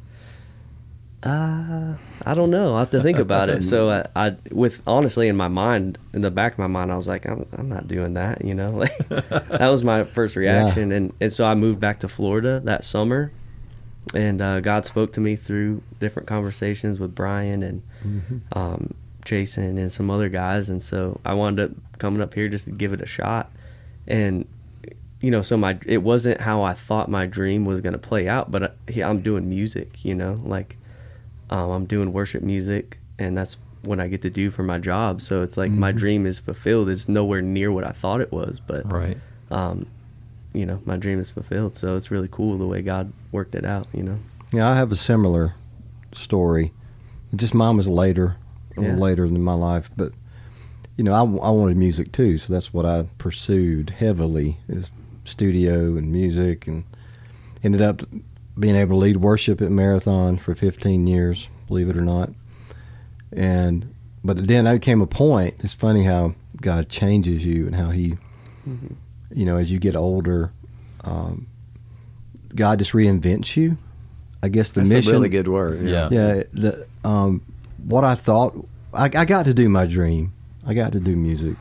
"Uh, 1.23 1.95
I 2.25 2.33
don't 2.33 2.49
know. 2.49 2.75
I 2.75 2.79
have 2.79 2.91
to 2.91 3.01
think 3.01 3.19
about 3.19 3.49
it." 3.49 3.63
So 3.63 3.89
I, 3.89 4.05
I, 4.27 4.35
with 4.51 4.81
honestly 4.87 5.27
in 5.27 5.35
my 5.37 5.47
mind, 5.47 5.97
in 6.13 6.21
the 6.21 6.31
back 6.31 6.53
of 6.53 6.59
my 6.59 6.67
mind, 6.67 6.91
I 6.91 6.97
was 6.97 7.07
like, 7.07 7.25
"I'm, 7.27 7.45
I'm 7.57 7.69
not 7.69 7.87
doing 7.87 8.13
that." 8.15 8.43
You 8.43 8.53
know, 8.53 8.69
like 8.69 8.97
that 9.09 9.67
was 9.69 9.83
my 9.83 10.03
first 10.03 10.35
reaction, 10.35 10.91
and 10.91 11.13
and 11.21 11.31
so 11.33 11.45
I 11.45 11.55
moved 11.55 11.79
back 11.79 11.99
to 11.99 12.07
Florida 12.07 12.59
that 12.61 12.83
summer, 12.83 13.31
and 14.13 14.41
uh, 14.41 14.59
God 14.61 14.85
spoke 14.85 15.13
to 15.13 15.19
me 15.19 15.35
through 15.35 15.83
different 15.99 16.27
conversations 16.27 16.99
with 16.99 17.13
Brian 17.15 17.63
and 17.63 17.81
um, 18.53 18.93
Jason 19.25 19.77
and 19.77 19.91
some 19.91 20.09
other 20.09 20.29
guys, 20.29 20.69
and 20.69 20.81
so 20.81 21.19
I 21.23 21.33
wound 21.33 21.59
up 21.59 21.71
coming 21.99 22.21
up 22.21 22.33
here 22.33 22.49
just 22.49 22.65
to 22.65 22.71
give 22.71 22.93
it 22.93 23.01
a 23.01 23.05
shot, 23.05 23.51
and 24.07 24.47
you 25.21 25.29
know, 25.29 25.43
so 25.43 25.55
my 25.55 25.77
it 25.85 25.99
wasn't 25.99 26.41
how 26.41 26.63
I 26.63 26.73
thought 26.73 27.09
my 27.09 27.25
dream 27.27 27.65
was 27.65 27.79
going 27.81 27.93
to 27.93 27.99
play 27.99 28.27
out, 28.27 28.49
but 28.49 28.63
I, 28.63 29.01
I'm 29.03 29.21
doing 29.21 29.47
music, 29.47 30.03
you 30.03 30.15
know, 30.15 30.41
like 30.43 30.77
um, 31.51 31.69
I'm 31.69 31.85
doing 31.85 32.13
worship 32.13 32.41
music, 32.43 32.99
and 33.19 33.37
that's 33.37 33.57
what 33.83 33.99
I 33.99 34.07
get 34.07 34.21
to 34.23 34.29
do 34.29 34.51
for 34.51 34.63
my 34.63 34.77
job. 34.79 35.21
So 35.21 35.41
it's 35.41 35.57
like 35.57 35.71
my 35.71 35.91
dream 35.91 36.25
is 36.25 36.39
fulfilled. 36.39 36.87
It's 36.89 37.07
nowhere 37.09 37.41
near 37.41 37.71
what 37.71 37.83
I 37.83 37.91
thought 37.91 38.21
it 38.21 38.31
was, 38.31 38.59
but 38.59 38.89
Right. 38.91 39.17
um, 39.49 39.87
you 40.53 40.65
know, 40.65 40.81
my 40.85 40.97
dream 40.97 41.19
is 41.19 41.29
fulfilled. 41.31 41.77
So 41.77 41.95
it's 41.95 42.11
really 42.11 42.27
cool 42.31 42.57
the 42.57 42.67
way 42.67 42.81
God 42.81 43.11
worked 43.31 43.55
it 43.55 43.65
out. 43.65 43.87
You 43.93 44.03
know. 44.03 44.19
Yeah, 44.53 44.69
I 44.69 44.75
have 44.75 44.91
a 44.91 44.95
similar 44.95 45.55
story. 46.13 46.71
Just 47.35 47.53
mine 47.53 47.77
was 47.77 47.87
later, 47.87 48.35
a 48.77 48.81
little 48.81 48.95
Yeah. 48.97 49.01
later 49.01 49.25
in 49.25 49.41
my 49.41 49.53
life, 49.53 49.89
but 49.97 50.11
you 50.97 51.03
know, 51.05 51.13
I, 51.13 51.21
I 51.21 51.49
wanted 51.49 51.77
music 51.77 52.11
too, 52.11 52.37
so 52.37 52.51
that's 52.53 52.73
what 52.73 52.85
I 52.85 53.07
pursued 53.17 53.91
heavily 53.91 54.57
is 54.67 54.91
studio 55.23 55.95
and 55.97 56.11
music, 56.11 56.67
and 56.67 56.83
ended 57.63 57.81
up 57.81 58.03
being 58.61 58.75
able 58.75 58.97
to 58.97 59.03
lead 59.05 59.17
worship 59.17 59.61
at 59.61 59.71
Marathon 59.71 60.37
for 60.37 60.55
15 60.55 61.05
years, 61.07 61.49
believe 61.67 61.89
it 61.89 61.97
or 61.97 62.01
not. 62.01 62.29
And 63.33 63.93
but 64.23 64.47
then 64.47 64.63
there 64.65 64.79
came 64.79 65.01
a 65.01 65.07
point. 65.07 65.55
It's 65.59 65.73
funny 65.73 66.03
how 66.03 66.35
God 66.61 66.87
changes 66.89 67.43
you 67.43 67.65
and 67.65 67.75
how 67.75 67.89
He, 67.89 68.17
you 69.33 69.45
know, 69.45 69.57
as 69.57 69.71
you 69.71 69.79
get 69.79 69.95
older, 69.95 70.51
um, 71.03 71.47
God 72.53 72.79
just 72.79 72.91
reinvents 72.93 73.57
you. 73.57 73.77
I 74.43 74.49
guess 74.49 74.69
the 74.71 74.81
That's 74.81 74.89
mission 74.91 75.11
a 75.11 75.15
really 75.15 75.29
good 75.29 75.47
word. 75.47 75.81
Yeah. 75.83 76.09
yeah 76.11 76.43
the 76.53 76.87
um 77.03 77.41
what 77.85 78.03
i 78.03 78.13
thought 78.15 78.53
I, 78.93 79.05
I 79.05 79.25
got 79.25 79.45
to 79.45 79.53
do 79.55 79.69
my 79.69 79.85
dream 79.87 80.33
i 80.67 80.73
got 80.75 80.91
to 80.91 80.99
do 80.99 81.15
music 81.15 81.55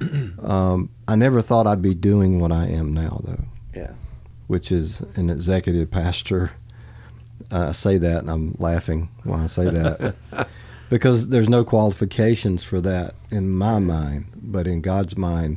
um 0.42 0.88
i 1.08 1.16
never 1.16 1.42
thought 1.42 1.66
i'd 1.66 1.82
be 1.82 1.94
doing 1.94 2.38
what 2.40 2.52
i 2.52 2.66
am 2.66 2.92
now 2.92 3.20
though 3.24 3.44
Yeah. 3.74 3.90
Which 4.46 4.70
is 4.72 5.00
an 5.16 5.30
executive 5.30 5.90
pastor. 5.90 6.52
Uh, 7.52 7.68
i 7.68 7.72
say 7.72 7.98
that 7.98 8.18
and 8.18 8.30
i'm 8.30 8.54
laughing 8.58 9.08
when 9.24 9.40
i 9.40 9.46
say 9.46 9.64
that. 9.68 10.14
Because 10.90 11.28
there's 11.30 11.48
no 11.48 11.64
qualifications 11.64 12.62
for 12.62 12.80
that 12.82 13.14
in 13.30 13.48
my 13.50 13.78
mind, 13.80 14.26
but 14.36 14.66
in 14.66 14.80
God's 14.82 15.16
mind, 15.16 15.56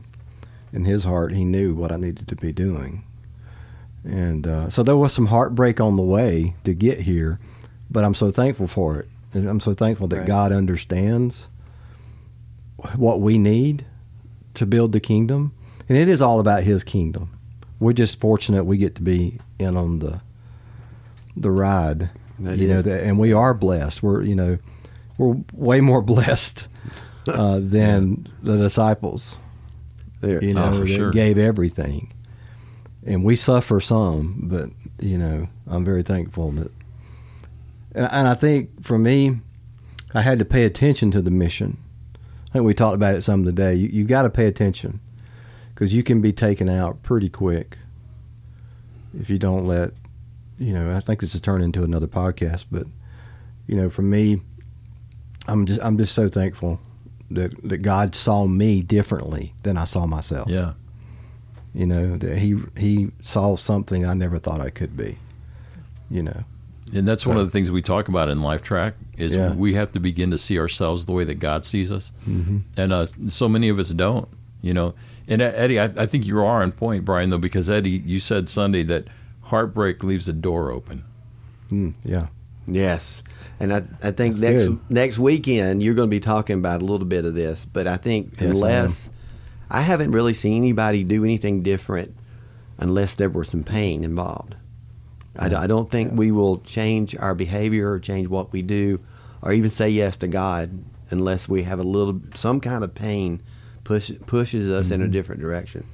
in 0.72 0.86
His 0.86 1.04
heart, 1.04 1.34
He 1.34 1.44
knew 1.44 1.76
what 1.76 1.92
I 1.92 1.98
needed 1.98 2.28
to 2.30 2.36
be 2.36 2.52
doing, 2.54 3.04
and 4.04 4.48
uh, 4.48 4.70
so 4.70 4.84
there 4.84 4.96
was 4.98 5.14
some 5.14 5.28
heartbreak 5.28 5.82
on 5.82 5.96
the 5.98 6.02
way 6.02 6.56
to 6.64 6.74
get 6.74 7.02
here, 7.02 7.40
but 7.92 8.06
I'm 8.06 8.14
so 8.16 8.32
thankful 8.32 8.68
for 8.68 9.00
it, 9.00 9.08
and 9.34 9.48
I'm 9.48 9.60
so 9.60 9.74
thankful 9.74 10.08
that 10.08 10.20
Right. 10.20 10.28
God 10.28 10.52
understands 10.54 11.50
what 12.96 13.20
we 13.20 13.38
need 13.38 13.86
to 14.56 14.66
build 14.66 14.94
the 14.94 15.02
kingdom, 15.02 15.52
and 15.90 15.98
it 15.98 16.08
is 16.10 16.22
all 16.22 16.40
about 16.40 16.64
His 16.64 16.84
kingdom. 16.86 17.37
We're 17.80 17.94
just 17.94 18.20
fortunate 18.20 18.64
we 18.66 18.78
get 18.78 18.96
to 18.96 19.02
be 19.02 19.40
in 19.60 19.78
on 19.78 20.00
the 20.00 20.22
the 21.36 21.52
ride, 21.52 22.10
That 22.40 22.58
you 22.58 22.68
know, 22.68 22.80
is. 22.80 22.86
that, 22.86 23.04
and 23.04 23.20
we 23.20 23.32
are 23.34 23.54
blessed. 23.54 24.02
We're 24.02 24.24
you 24.24 24.36
know 24.36 24.58
we're 25.18 25.36
way 25.54 25.82
more 25.82 26.02
blessed 26.14 26.68
uh, 27.28 27.60
than 27.62 28.28
the 28.42 28.58
disciples. 28.58 29.38
There. 30.22 30.44
You 30.44 30.56
know, 30.56 30.64
Oh, 30.66 30.80
that 30.80 30.88
sure. 30.88 31.12
gave 31.12 31.38
everything, 31.38 32.12
and 33.06 33.24
we 33.24 33.36
suffer 33.36 33.80
some, 33.80 34.40
but 34.44 34.70
you 35.00 35.18
know, 35.20 35.48
I'm 35.68 35.86
very 35.86 36.02
thankful 36.02 36.52
that. 36.54 36.72
And, 37.94 38.12
and 38.12 38.28
I 38.28 38.34
think 38.34 38.84
for 38.84 38.98
me, 38.98 39.40
I 40.16 40.22
had 40.24 40.40
to 40.40 40.46
pay 40.46 40.64
attention 40.66 41.12
to 41.12 41.22
the 41.22 41.30
mission. 41.30 41.78
I 42.50 42.54
think 42.54 42.66
we 42.66 42.74
talked 42.74 42.96
about 42.96 43.14
it 43.14 43.22
some 43.22 43.44
today. 43.46 43.76
You 43.76 43.90
you 43.90 44.04
got 44.06 44.24
to 44.24 44.32
pay 44.32 44.48
attention 44.48 45.00
because 45.78 45.94
you 45.94 46.02
can 46.02 46.22
be 46.22 46.34
taken 46.34 46.68
out 46.68 47.04
pretty 47.04 47.30
quick 47.30 47.78
if 49.20 49.30
you 49.30 49.38
don't 49.38 49.68
let. 49.68 49.92
You 50.58 50.74
know, 50.74 50.96
I 50.96 51.02
think 51.02 51.22
this 51.22 51.36
is 51.36 51.42
turned 51.42 51.64
into 51.64 51.84
another 51.84 52.08
podcast, 52.08 52.66
but 52.72 52.88
you 53.68 53.76
know, 53.76 53.92
for 53.92 54.02
me, 54.02 54.42
I'm 55.48 55.68
just 55.68 55.80
I'm 55.84 56.00
just 56.00 56.16
so 56.16 56.30
thankful 56.30 56.80
that 57.30 57.52
that 57.70 57.78
God 57.84 58.16
saw 58.16 58.48
me 58.48 58.82
differently 58.82 59.54
than 59.62 59.78
I 59.78 59.86
saw 59.86 60.08
myself. 60.08 60.50
Yeah. 60.50 60.74
You 61.74 61.86
know, 61.86 62.18
that 62.18 62.40
he 62.40 62.58
he 62.76 63.12
saw 63.22 63.56
something 63.56 64.04
I 64.04 64.16
never 64.16 64.40
thought 64.40 64.62
I 64.62 64.72
could 64.72 64.98
be. 64.98 65.20
You 66.10 66.24
know. 66.24 66.44
And 66.96 67.06
that's 67.08 67.28
one 67.28 67.38
of 67.38 67.46
the 67.46 67.52
things 67.52 67.70
we 67.70 67.82
talk 67.82 68.08
about 68.08 68.30
in 68.30 68.42
Life 68.42 68.62
Track 68.64 68.94
is 69.18 69.36
Yeah. 69.36 69.54
we 69.54 69.74
have 69.74 69.92
to 69.92 70.00
begin 70.00 70.32
to 70.32 70.38
see 70.38 70.58
ourselves 70.58 71.06
the 71.06 71.12
way 71.12 71.26
that 71.26 71.36
God 71.36 71.66
sees 71.66 71.92
us, 71.92 72.12
Mm-hmm. 72.28 72.60
and 72.78 72.94
uh, 72.94 73.06
so 73.28 73.48
many 73.50 73.68
of 73.70 73.78
us 73.78 73.90
don't. 73.92 74.28
You 74.62 74.74
know, 74.74 74.94
and 75.28 75.42
uh, 75.42 75.52
Eddie, 75.56 75.80
I, 75.80 75.86
I 75.86 76.06
think 76.06 76.26
you 76.26 76.38
are 76.40 76.62
on 76.62 76.72
point, 76.72 77.06
Brian, 77.06 77.30
though, 77.30 77.38
because 77.38 77.70
Eddie, 77.70 78.02
you 78.06 78.20
said 78.20 78.50
Sunday 78.50 78.84
that 78.84 79.08
heartbreak 79.44 80.04
leaves 80.04 80.26
the 80.26 80.34
door 80.34 80.72
open. 80.72 81.04
Mm, 81.72 81.94
yeah. 82.04 82.28
Yes, 82.66 83.24
and 83.60 83.74
I 83.74 83.84
I 84.04 84.12
think 84.12 84.36
That's 84.36 84.42
next 84.42 84.64
good. 84.66 84.80
next 84.90 85.20
weekend 85.20 85.82
you're 85.82 85.94
going 85.94 86.10
to 86.10 86.16
be 86.16 86.20
talking 86.20 86.58
about 86.58 86.82
a 86.82 86.86
little 86.86 87.08
bit 87.08 87.24
of 87.24 87.34
this, 87.34 87.66
but 87.66 87.88
I 87.88 87.96
think 87.96 88.34
Yes, 88.42 88.42
unless 88.42 89.10
I, 89.70 89.82
haven't 89.82 90.12
really 90.12 90.34
seen 90.34 90.64
anybody 90.64 91.06
do 91.06 91.24
anything 91.24 91.64
different 91.64 92.14
unless 92.78 93.16
there 93.16 93.30
were 93.30 93.46
some 93.46 93.64
pain 93.64 94.04
involved. 94.04 94.56
I, 95.40 95.46
I 95.56 95.68
don't 95.68 95.90
think 95.90 96.12
we 96.14 96.30
will 96.30 96.60
change 96.60 97.16
our 97.16 97.34
behavior 97.34 97.92
or 97.92 98.00
change 98.00 98.28
what 98.28 98.52
we 98.52 98.62
do, 98.62 99.00
or 99.42 99.54
even 99.54 99.72
say 99.72 99.90
yes 99.90 100.18
to 100.18 100.28
God 100.28 100.84
unless 101.10 101.48
we 101.48 101.64
have 101.64 101.80
a 101.80 101.84
little 101.84 102.20
some 102.36 102.60
kind 102.60 102.84
of 102.84 102.94
pain 102.94 103.42
push 103.88 104.12
pushes 104.26 104.70
us 104.70 104.92
in 104.92 105.02
a 105.02 105.08
different 105.08 105.42
direction. 105.42 105.86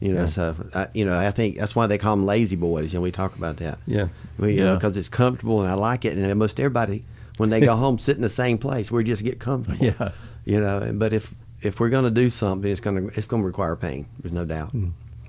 You 0.00 0.12
know, 0.14 0.24
Mm-hmm. 0.26 0.40
Yeah. 0.40 0.70
so 0.72 0.78
I, 0.78 0.88
you 0.94 1.04
know 1.04 1.18
I 1.18 1.30
think 1.30 1.56
that's 1.58 1.74
why 1.74 1.86
they 1.86 1.98
call 1.98 2.16
them 2.16 2.26
lazy 2.26 2.56
boys, 2.56 2.94
and 2.94 3.02
we 3.02 3.10
talk 3.10 3.36
about 3.36 3.56
that. 3.58 3.78
Yeah. 3.86 4.08
Well, 4.38 4.50
you 4.50 4.60
know, 4.64 4.66
Yeah. 4.72 4.74
because 4.74 4.96
it's 4.96 5.08
comfortable 5.08 5.60
and 5.62 5.70
I 5.70 5.74
like 5.74 6.04
it. 6.04 6.16
And 6.16 6.26
almost 6.26 6.58
everybody, 6.60 7.04
when 7.38 7.50
they 7.50 7.60
go 7.60 7.76
home, 7.84 7.98
sit 7.98 8.16
in 8.16 8.22
the 8.22 8.30
same 8.30 8.58
place. 8.58 8.90
We 8.90 9.04
just 9.04 9.24
get 9.24 9.38
comfortable. 9.40 9.84
Yeah. 9.86 10.12
You 10.44 10.60
know, 10.60 10.90
but 10.94 11.12
if 11.12 11.34
if 11.62 11.80
we're 11.80 11.90
going 11.90 12.04
to 12.04 12.10
do 12.10 12.30
something, 12.30 12.70
it's 12.70 12.80
going 12.80 12.96
to 13.08 13.16
it's 13.18 13.26
going 13.26 13.42
to 13.42 13.46
require 13.46 13.76
pain. 13.76 14.06
There's 14.20 14.32
no 14.32 14.44
doubt. 14.46 14.72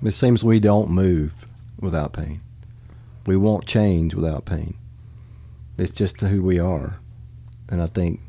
It 0.02 0.12
seems 0.12 0.42
we 0.44 0.58
don't 0.60 0.90
move 0.90 1.32
without 1.80 2.12
pain. 2.12 2.40
We 3.26 3.36
won't 3.36 3.66
change 3.66 4.14
without 4.14 4.44
pain. 4.46 4.74
It's 5.78 5.92
just 5.92 6.20
who 6.20 6.42
we 6.42 6.58
are. 6.58 6.98
And 7.68 7.80
I 7.82 7.86
think 7.86 8.20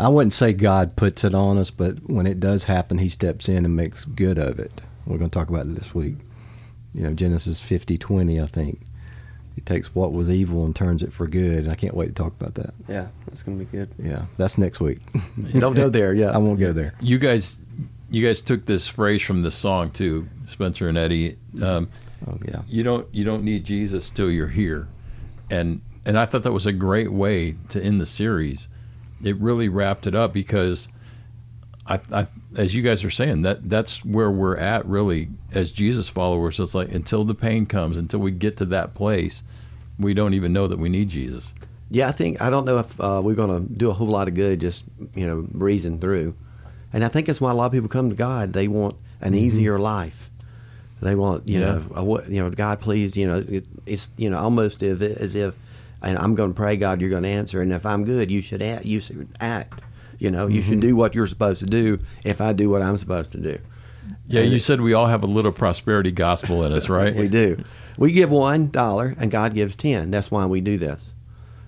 I 0.00 0.08
wouldn't 0.08 0.32
say 0.32 0.52
God 0.52 0.96
puts 0.96 1.24
it 1.24 1.34
on 1.34 1.58
us, 1.58 1.70
but 1.70 2.08
when 2.08 2.26
it 2.26 2.40
does 2.40 2.64
happen, 2.64 2.98
he 2.98 3.08
steps 3.08 3.48
in 3.48 3.64
and 3.64 3.76
makes 3.76 4.04
good 4.04 4.38
of 4.38 4.58
it. 4.58 4.80
We're 5.06 5.18
going 5.18 5.30
to 5.30 5.38
talk 5.38 5.48
about 5.50 5.66
it 5.66 5.74
this 5.74 5.94
week. 5.94 6.16
You 6.94 7.02
know, 7.02 7.12
Genesis 7.12 7.60
50 7.60 7.98
20, 7.98 8.40
I 8.40 8.46
think. 8.46 8.80
He 9.54 9.60
takes 9.60 9.94
what 9.94 10.12
was 10.12 10.30
evil 10.30 10.64
and 10.64 10.74
turns 10.74 11.02
it 11.02 11.12
for 11.12 11.26
good. 11.26 11.64
And 11.64 11.70
I 11.70 11.74
can't 11.74 11.94
wait 11.94 12.06
to 12.06 12.12
talk 12.12 12.32
about 12.40 12.54
that. 12.54 12.72
Yeah, 12.88 13.08
that's 13.26 13.42
gonna 13.42 13.58
be 13.58 13.64
good. 13.66 13.90
Yeah, 14.02 14.24
that's 14.36 14.56
next 14.56 14.80
week. 14.80 15.00
Don't 15.58 15.74
go 15.74 15.88
there 15.88 16.14
Yeah, 16.14 16.30
I 16.30 16.38
won't 16.38 16.58
go 16.58 16.72
there. 16.72 16.94
You 17.00 17.18
guys, 17.18 17.58
you 18.10 18.26
guys 18.26 18.40
took 18.40 18.64
this 18.64 18.86
phrase 18.88 19.22
from 19.22 19.42
the 19.42 19.50
song 19.50 19.90
too, 19.90 20.28
Spencer 20.48 20.88
and 20.88 20.96
Eddie. 20.96 21.36
Um, 21.62 21.88
Oh, 22.26 22.38
yeah. 22.46 22.62
you 22.68 22.82
don't 22.82 23.06
you 23.14 23.24
don't 23.24 23.44
need 23.44 23.64
Jesus 23.64 24.10
till 24.10 24.30
you're 24.30 24.48
here, 24.48 24.88
and 25.50 25.80
and 26.04 26.18
I 26.18 26.26
thought 26.26 26.42
that 26.42 26.52
was 26.52 26.66
a 26.66 26.72
great 26.72 27.10
way 27.10 27.56
to 27.70 27.82
end 27.82 27.98
the 28.00 28.06
series. 28.06 28.68
It 29.22 29.36
really 29.36 29.68
wrapped 29.68 30.06
it 30.06 30.14
up 30.14 30.32
because, 30.32 30.88
I, 31.86 32.00
I 32.12 32.26
as 32.56 32.74
you 32.74 32.82
guys 32.82 33.04
are 33.04 33.10
saying 33.10 33.42
that 33.42 33.68
that's 33.68 34.04
where 34.04 34.30
we're 34.30 34.56
at 34.56 34.86
really 34.86 35.28
as 35.52 35.70
Jesus 35.72 36.08
followers. 36.08 36.58
It's 36.60 36.74
like 36.74 36.92
until 36.92 37.24
the 37.24 37.34
pain 37.34 37.66
comes, 37.66 37.98
until 37.98 38.20
we 38.20 38.30
get 38.30 38.56
to 38.58 38.64
that 38.66 38.94
place, 38.94 39.42
we 39.98 40.14
don't 40.14 40.34
even 40.34 40.52
know 40.52 40.66
that 40.66 40.78
we 40.78 40.88
need 40.88 41.08
Jesus. 41.08 41.52
Yeah, 41.90 42.08
I 42.08 42.12
think 42.12 42.40
I 42.40 42.50
don't 42.50 42.64
know 42.64 42.78
if 42.78 43.00
uh, 43.00 43.20
we're 43.22 43.34
going 43.34 43.66
to 43.66 43.72
do 43.74 43.90
a 43.90 43.92
whole 43.92 44.06
lot 44.08 44.28
of 44.28 44.34
good 44.34 44.60
just 44.60 44.84
you 45.14 45.26
know 45.26 45.44
breezing 45.50 45.98
through, 45.98 46.34
and 46.92 47.04
I 47.04 47.08
think 47.08 47.26
that's 47.26 47.40
why 47.40 47.50
a 47.50 47.54
lot 47.54 47.66
of 47.66 47.72
people 47.72 47.88
come 47.88 48.08
to 48.08 48.14
God. 48.14 48.52
They 48.52 48.68
want 48.68 48.94
an 49.20 49.34
easier 49.34 49.78
life. 49.78 50.30
They 51.02 51.14
want 51.14 51.48
you 51.48 51.58
Yeah. 51.58 51.74
know 51.74 51.82
a, 51.96 52.04
what 52.04 52.28
you 52.30 52.40
know 52.40 52.50
God 52.50 52.80
please 52.80 53.16
you 53.16 53.26
know 53.26 53.44
it, 53.48 53.64
it's 53.86 54.08
you 54.16 54.30
know 54.30 54.38
almost 54.38 54.82
if 54.82 55.00
as 55.02 55.34
if 55.34 55.54
and 56.02 56.18
I'm 56.18 56.34
going 56.34 56.50
to 56.50 56.56
pray 56.56 56.76
God 56.76 57.00
you're 57.00 57.10
going 57.10 57.22
to 57.24 57.28
answer 57.28 57.62
and 57.62 57.72
if 57.72 57.84
I'm 57.86 58.04
good 58.04 58.30
you 58.30 58.40
should 58.40 58.62
act 58.62 58.84
you 58.84 59.00
should 59.00 59.28
act 59.40 59.82
you 60.18 60.30
know 60.30 60.46
you 60.46 60.62
should 60.62 60.74
mm-hmm. 60.74 60.88
do 60.88 60.96
what 60.96 61.14
you're 61.14 61.26
supposed 61.26 61.60
to 61.60 61.66
do 61.66 61.98
if 62.24 62.40
I 62.40 62.52
do 62.52 62.70
what 62.70 62.82
I'm 62.82 62.96
supposed 62.96 63.32
to 63.32 63.38
do. 63.38 63.58
Yeah, 64.26 64.42
And 64.42 64.50
you 64.50 64.56
it- 64.56 64.62
said 64.62 64.80
we 64.80 64.92
all 64.92 65.06
have 65.06 65.22
a 65.22 65.26
little 65.26 65.52
prosperity 65.52 66.10
gospel 66.10 66.64
in 66.64 66.72
us, 66.72 66.88
right? 66.88 67.14
we 67.16 67.28
do. 67.28 67.64
We 67.96 68.12
give 68.12 68.30
one 68.30 68.70
dollar 68.70 69.14
and 69.18 69.30
God 69.30 69.54
gives 69.54 69.76
ten. 69.76 70.10
That's 70.10 70.30
why 70.30 70.46
we 70.46 70.60
do 70.60 70.78
this. 70.78 71.02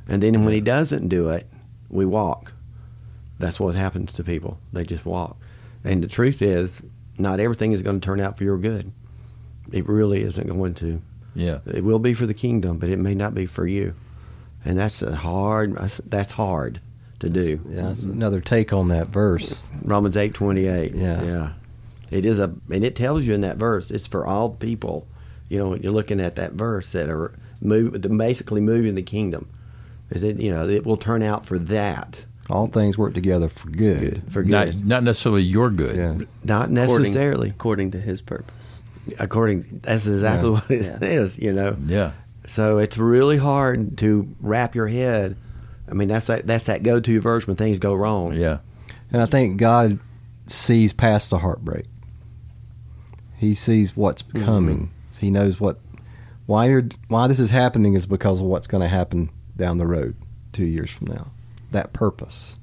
And 0.08 0.22
then 0.22 0.44
when 0.44 0.54
He 0.54 0.60
doesn't 0.60 1.08
do 1.08 1.28
it, 1.30 1.46
we 1.88 2.04
walk. 2.04 2.52
That's 3.38 3.58
what 3.58 3.74
happens 3.74 4.12
to 4.14 4.24
people. 4.24 4.58
They 4.72 4.84
just 4.84 5.04
walk. 5.04 5.36
And 5.84 6.02
the 6.02 6.08
truth 6.08 6.42
is, 6.42 6.82
not 7.18 7.40
everything 7.40 7.72
is 7.72 7.82
going 7.82 8.00
to 8.00 8.04
turn 8.04 8.20
out 8.20 8.38
for 8.38 8.44
your 8.44 8.58
good. 8.58 8.92
It 9.72 9.88
really 9.88 10.22
isn't 10.22 10.46
going 10.46 10.74
to. 10.74 11.02
Yeah. 11.34 11.58
It 11.66 11.84
will 11.84 11.98
be 11.98 12.14
for 12.14 12.26
the 12.26 12.34
kingdom, 12.34 12.78
but 12.78 12.88
it 12.88 12.98
may 12.98 13.14
not 13.14 13.34
be 13.34 13.46
for 13.46 13.66
you. 13.66 13.94
And 14.64 14.78
that's 14.78 15.02
a 15.02 15.14
hard. 15.16 15.72
that's- 15.74 16.00
That's 16.06 16.32
hard 16.32 16.80
to 17.20 17.28
do. 17.28 17.60
Yeah, 17.68 17.82
that's 17.82 18.04
another 18.04 18.40
take 18.40 18.72
on 18.72 18.88
that 18.88 19.08
verse. 19.08 19.62
Romans 19.82 20.16
eight 20.16 20.34
twenty 20.34 20.66
eight. 20.66 20.92
Yeah. 20.94 21.22
yeah. 21.22 21.52
It 22.10 22.24
is 22.24 22.38
a, 22.38 22.52
and 22.70 22.84
it 22.84 22.94
tells 22.96 23.24
you 23.26 23.32
in 23.34 23.40
that 23.42 23.56
verse, 23.56 23.90
it's 23.90 24.06
for 24.06 24.26
all 24.26 24.50
people. 24.50 25.06
You 25.48 25.58
know, 25.58 25.68
when 25.70 25.82
you're 25.82 25.92
looking 25.92 26.20
at 26.20 26.36
that 26.36 26.52
verse 26.52 26.88
that 26.92 27.08
are 27.08 27.32
move, 27.60 28.00
basically 28.18 28.60
moving 28.60 28.94
the 28.94 29.02
kingdom. 29.02 29.48
Is 30.10 30.22
it? 30.22 30.38
You 30.40 30.50
know, 30.50 30.68
it 30.68 30.84
will 30.84 30.96
turn 30.98 31.22
out 31.22 31.46
for 31.46 31.58
that. 31.58 32.24
All 32.50 32.66
things 32.66 32.98
work 32.98 33.14
together 33.14 33.48
for 33.48 33.68
good. 33.70 34.22
For 34.28 34.42
good, 34.42 34.84
not 34.86 35.02
necessarily 35.04 35.42
your 35.42 35.70
good. 35.70 35.96
Yeah. 35.96 36.26
not 36.44 36.70
necessarily 36.70 37.48
according 37.50 37.92
to 37.92 37.98
His 38.00 38.20
purpose. 38.20 38.82
according. 39.18 39.80
That's 39.82 40.06
exactly 40.06 40.48
Yeah. 40.50 40.54
what 40.54 40.70
it 40.70 41.02
is. 41.02 41.38
Yeah. 41.38 41.44
You 41.44 41.52
know, 41.52 41.76
Yeah. 41.86 42.12
So 42.46 42.78
it's 42.78 42.98
really 42.98 43.36
hard 43.38 43.98
to 43.98 44.34
wrap 44.40 44.74
your 44.74 44.88
head. 44.88 45.36
I 45.88 45.94
mean, 45.94 46.08
that's 46.08 46.26
that, 46.26 46.46
that's 46.46 46.64
that 46.66 46.82
go-to 46.82 47.20
verse 47.20 47.46
when 47.46 47.56
things 47.56 47.78
go 47.78 47.94
wrong. 47.94 48.34
Yeah. 48.34 48.58
And 49.12 49.20
I 49.20 49.26
think 49.26 49.58
God 49.58 49.98
sees 50.46 50.92
past 50.92 51.30
the 51.30 51.38
heartbreak. 51.38 51.84
He 53.36 53.54
sees 53.54 53.96
what's 53.96 54.22
coming. 54.22 54.90
He 55.18 55.30
knows 55.30 55.60
what 55.60 55.78
why 56.46 56.66
you're 56.66 56.88
why 57.08 57.28
this 57.28 57.38
is 57.40 57.50
happening 57.50 57.94
is 57.94 58.06
because 58.06 58.40
of 58.40 58.46
what's 58.46 58.66
going 58.66 58.82
to 58.82 58.88
happen 58.88 59.30
down 59.56 59.78
the 59.78 59.86
road 59.86 60.16
2 60.52 60.64
years 60.64 60.90
from 60.90 61.08
now. 61.08 61.30
That 61.70 61.92
purpose. 61.92 62.58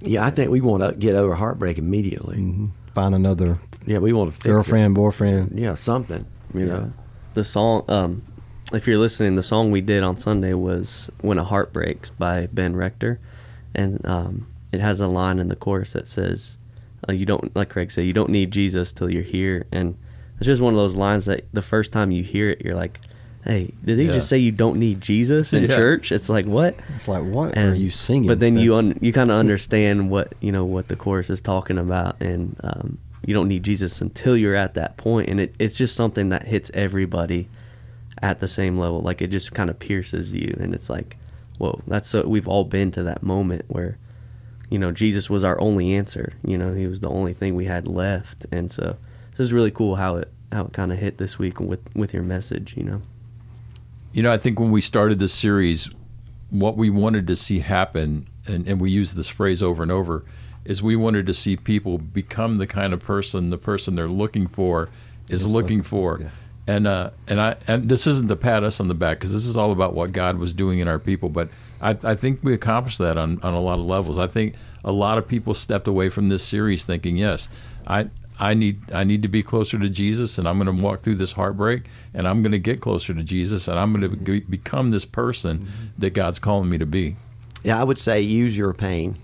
Yeah, 0.00 0.24
I 0.24 0.30
think 0.30 0.50
we 0.50 0.60
want 0.60 0.82
to 0.82 0.94
get 0.98 1.14
over 1.14 1.34
heartbreak 1.34 1.78
immediately. 1.78 2.36
hmm 2.36 2.66
Find 2.94 3.14
another 3.14 3.58
Yeah, 3.84 3.98
we 3.98 4.12
want 4.14 4.30
to 4.30 4.36
fix 4.36 4.46
it. 4.46 4.48
girlfriend, 4.48 4.94
boyfriend. 4.94 5.58
Yeah, 5.58 5.74
something. 5.74 6.24
You 6.54 6.66
know. 6.66 6.92
The 7.34 7.44
song, 7.44 7.84
um, 7.88 8.22
if 8.72 8.86
you're 8.86 8.98
listening, 8.98 9.36
the 9.36 9.42
song 9.42 9.70
we 9.70 9.80
did 9.80 10.02
on 10.02 10.16
Sunday 10.18 10.54
was 10.54 11.10
"When 11.20 11.38
a 11.38 11.44
Heart 11.44 11.72
Breaks" 11.72 12.10
by 12.10 12.48
Ben 12.52 12.74
Rector, 12.76 13.18
and 13.74 14.04
um, 14.06 14.46
it 14.72 14.80
has 14.80 15.00
a 15.00 15.06
line 15.06 15.38
in 15.38 15.48
the 15.48 15.56
chorus 15.56 15.92
that 15.92 16.08
says, 16.08 16.56
uh, 17.08 17.12
"You 17.12 17.26
don't 17.26 17.54
like 17.54 17.68
Craig 17.70 17.90
said, 17.92 18.02
you 18.06 18.12
don't 18.12 18.30
need 18.30 18.50
Jesus 18.50 18.92
till 18.92 19.10
you're 19.10 19.22
here." 19.22 19.66
And 19.72 19.96
it's 20.38 20.46
just 20.46 20.60
one 20.62 20.74
of 20.74 20.78
those 20.78 20.96
lines 20.96 21.26
that 21.26 21.44
the 21.52 21.62
first 21.62 21.92
time 21.92 22.10
you 22.10 22.22
hear 22.22 22.50
it, 22.50 22.60
you're 22.62 22.74
like, 22.74 23.00
hey, 23.44 23.70
did 23.84 23.98
he 23.98 24.06
Yeah. 24.06 24.12
just 24.12 24.28
say 24.28 24.36
you 24.38 24.50
don't 24.52 24.76
need 24.78 25.00
Jesus 25.00 25.52
in 25.52 25.62
Yeah. 25.68 25.68
church? 25.76 26.10
It's 26.12 26.28
like 26.28 26.46
what? 26.46 26.74
It's 26.96 27.06
like, 27.08 27.22
what 27.24 27.56
And- 27.56 27.72
are 27.72 27.76
you 27.76 27.90
singing? 27.90 28.26
But 28.26 28.40
then 28.40 28.58
you 28.58 28.72
Spencer? 28.72 28.90
un, 28.90 28.98
you 29.00 29.12
kind 29.12 29.30
of 29.30 29.36
understand 29.38 30.10
what 30.10 30.32
you 30.40 30.50
know 30.52 30.64
what 30.64 30.88
the 30.88 30.96
chorus 30.96 31.30
is 31.30 31.40
talking 31.40 31.78
about, 31.78 32.20
and 32.20 32.56
um, 32.64 32.98
you 33.24 33.32
don't 33.32 33.48
need 33.48 33.62
Jesus 33.62 34.00
until 34.00 34.36
you're 34.36 34.56
at 34.56 34.74
that 34.74 34.96
point, 34.96 35.28
and 35.30 35.38
it, 35.40 35.54
it's 35.58 35.78
just 35.78 35.94
something 35.96 36.28
that 36.30 36.48
hits 36.48 36.70
everybody 36.74 37.48
at 38.22 38.40
the 38.40 38.48
same 38.48 38.78
level. 38.78 39.00
Like 39.00 39.20
it 39.22 39.28
just 39.28 39.52
kind 39.52 39.70
of 39.70 39.78
pierces 39.78 40.32
you, 40.34 40.56
and 40.60 40.74
it's 40.74 40.88
like, 40.90 41.16
whoa, 41.58 41.80
that's 41.86 42.08
so 42.08 42.26
we've 42.26 42.48
all 42.48 42.64
been 42.64 42.90
to 42.92 43.02
that 43.04 43.22
moment 43.22 43.64
where, 43.68 43.98
you 44.70 44.78
know, 44.78 44.92
Jesus 44.92 45.28
was 45.30 45.44
our 45.44 45.60
only 45.60 45.94
answer. 45.94 46.32
You 46.44 46.58
know, 46.58 46.72
he 46.74 46.86
was 46.86 47.00
the 47.00 47.10
only 47.10 47.34
thing 47.34 47.54
we 47.54 47.66
had 47.66 47.86
left, 47.88 48.46
and 48.52 48.72
so 48.72 48.96
this 49.30 49.40
is 49.40 49.52
really 49.52 49.70
cool 49.70 49.96
how 49.96 50.16
it 50.16 50.30
how 50.52 50.64
it 50.66 50.72
kind 50.72 50.92
of 50.92 50.98
hit 50.98 51.18
this 51.18 51.38
week 51.38 51.60
with 51.60 51.80
with 51.94 52.14
your 52.14 52.22
message. 52.22 52.76
You 52.76 52.84
know, 52.84 53.02
You 54.12 54.22
know, 54.22 54.32
I 54.32 54.38
think 54.38 54.58
when 54.58 54.70
we 54.70 54.80
started 54.80 55.18
this 55.18 55.32
series, 55.34 55.90
what 56.50 56.76
we 56.76 56.88
wanted 56.90 57.26
to 57.26 57.36
see 57.36 57.58
happen, 57.58 58.26
and, 58.46 58.66
and 58.66 58.80
we 58.80 58.90
use 58.90 59.14
this 59.14 59.28
phrase 59.28 59.62
over 59.62 59.82
and 59.82 59.92
over, 59.92 60.24
is 60.64 60.82
we 60.82 60.96
wanted 60.96 61.26
to 61.26 61.34
see 61.34 61.56
people 61.56 61.98
become 61.98 62.56
the 62.56 62.66
kind 62.66 62.92
of 62.94 63.00
person 63.00 63.50
the 63.50 63.58
person 63.58 63.94
they're 63.94 64.08
looking 64.08 64.46
for 64.46 64.88
is 65.28 65.46
looking 65.46 65.78
looking- 65.78 65.82
for. 65.82 66.18
yeah. 66.22 66.28
And 66.66 66.86
uh, 66.86 67.10
and 67.28 67.40
I 67.40 67.56
and 67.68 67.88
this 67.88 68.06
isn't 68.06 68.28
to 68.28 68.36
pat 68.36 68.64
us 68.64 68.80
on 68.80 68.88
the 68.88 68.94
back 68.94 69.18
because 69.18 69.32
this 69.32 69.46
is 69.46 69.56
all 69.56 69.70
about 69.70 69.94
what 69.94 70.12
God 70.12 70.38
was 70.38 70.52
doing 70.52 70.80
in 70.80 70.88
our 70.88 70.98
people. 70.98 71.28
But 71.28 71.48
I, 71.80 71.96
I 72.02 72.14
think 72.14 72.40
we 72.42 72.54
accomplished 72.54 72.98
that 72.98 73.16
on, 73.16 73.40
on 73.42 73.54
a 73.54 73.60
lot 73.60 73.78
of 73.78 73.84
levels. 73.84 74.18
I 74.18 74.26
think 74.26 74.54
a 74.84 74.92
lot 74.92 75.18
of 75.18 75.28
people 75.28 75.54
stepped 75.54 75.86
away 75.86 76.08
from 76.08 76.28
this 76.28 76.42
series 76.42 76.84
thinking, 76.84 77.16
yes, 77.16 77.48
I 77.86 78.08
I 78.38 78.54
need 78.54 78.80
I 78.92 79.04
need 79.04 79.22
to 79.22 79.28
be 79.28 79.42
closer 79.42 79.78
to 79.78 79.88
Jesus, 79.88 80.38
and 80.38 80.48
I'm 80.48 80.58
going 80.58 80.76
to 80.76 80.82
walk 80.82 81.00
through 81.00 81.16
this 81.16 81.32
heartbreak, 81.32 81.84
and 82.12 82.26
I'm 82.26 82.42
going 82.42 82.52
to 82.52 82.58
get 82.58 82.80
closer 82.80 83.14
to 83.14 83.22
Jesus, 83.22 83.68
and 83.68 83.78
I'm 83.78 83.92
going 83.92 84.24
to 84.24 84.40
become 84.42 84.90
this 84.90 85.04
person 85.04 85.68
that 85.98 86.10
God's 86.10 86.38
calling 86.38 86.68
me 86.68 86.78
to 86.78 86.86
be. 86.86 87.16
Yeah, 87.62 87.80
I 87.80 87.84
would 87.84 87.98
say 87.98 88.20
use 88.20 88.56
your 88.56 88.74
pain. 88.74 89.16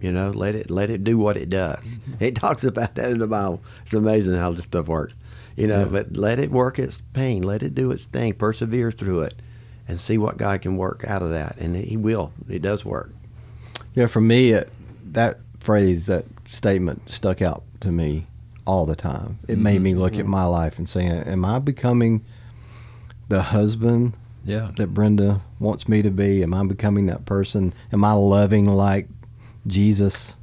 You 0.00 0.12
know, 0.12 0.30
let 0.30 0.54
it 0.54 0.70
let 0.70 0.90
it 0.90 1.02
do 1.02 1.18
what 1.18 1.36
it 1.36 1.50
does. 1.50 1.98
It 2.20 2.36
talks 2.36 2.62
about 2.64 2.94
that 2.94 3.10
in 3.10 3.18
the 3.18 3.26
Bible. 3.26 3.60
It's 3.82 3.94
amazing 3.94 4.34
how 4.34 4.52
this 4.52 4.64
stuff 4.64 4.86
works. 4.86 5.14
You 5.58 5.66
know, 5.66 5.80
Yeah. 5.80 5.86
but 5.86 6.16
let 6.16 6.38
it 6.38 6.50
work 6.50 6.78
its 6.78 7.02
pain. 7.12 7.42
Let 7.42 7.62
it 7.62 7.74
do 7.74 7.90
its 7.90 8.04
thing. 8.04 8.34
Persevere 8.34 8.92
through 8.92 9.22
it, 9.22 9.34
and 9.88 9.98
see 9.98 10.16
what 10.16 10.36
God 10.36 10.62
can 10.62 10.76
work 10.76 11.04
out 11.06 11.22
of 11.22 11.30
that. 11.30 11.56
And 11.58 11.76
He 11.76 11.96
will. 11.96 12.32
It 12.48 12.62
does 12.62 12.84
work. 12.84 13.12
Yeah, 13.94 14.06
for 14.06 14.20
me, 14.20 14.50
it, 14.52 14.70
that 15.12 15.40
phrase, 15.58 16.06
that 16.06 16.24
statement 16.46 17.10
stuck 17.10 17.42
out 17.42 17.64
to 17.80 17.90
me 17.90 18.26
all 18.66 18.86
the 18.86 18.94
time. 18.94 19.38
It 19.48 19.58
made 19.58 19.80
me 19.80 19.92
mm-hmm. 19.92 20.00
look 20.00 20.12
at 20.14 20.20
mm-hmm. 20.20 20.30
my 20.30 20.44
life 20.44 20.78
and 20.78 20.88
saying, 20.88 21.10
Am 21.10 21.44
I 21.44 21.58
becoming 21.58 22.24
the 23.28 23.42
husband 23.42 24.12
Yeah, 24.44 24.70
that 24.76 24.88
Brenda 24.88 25.40
wants 25.58 25.88
me 25.88 26.02
to 26.02 26.10
be? 26.10 26.42
Am 26.42 26.54
I 26.54 26.64
becoming 26.66 27.06
that 27.06 27.24
person? 27.24 27.72
Am 27.92 28.04
I 28.04 28.12
loving 28.12 28.66
like 28.66 29.08
Jesus 29.66 30.36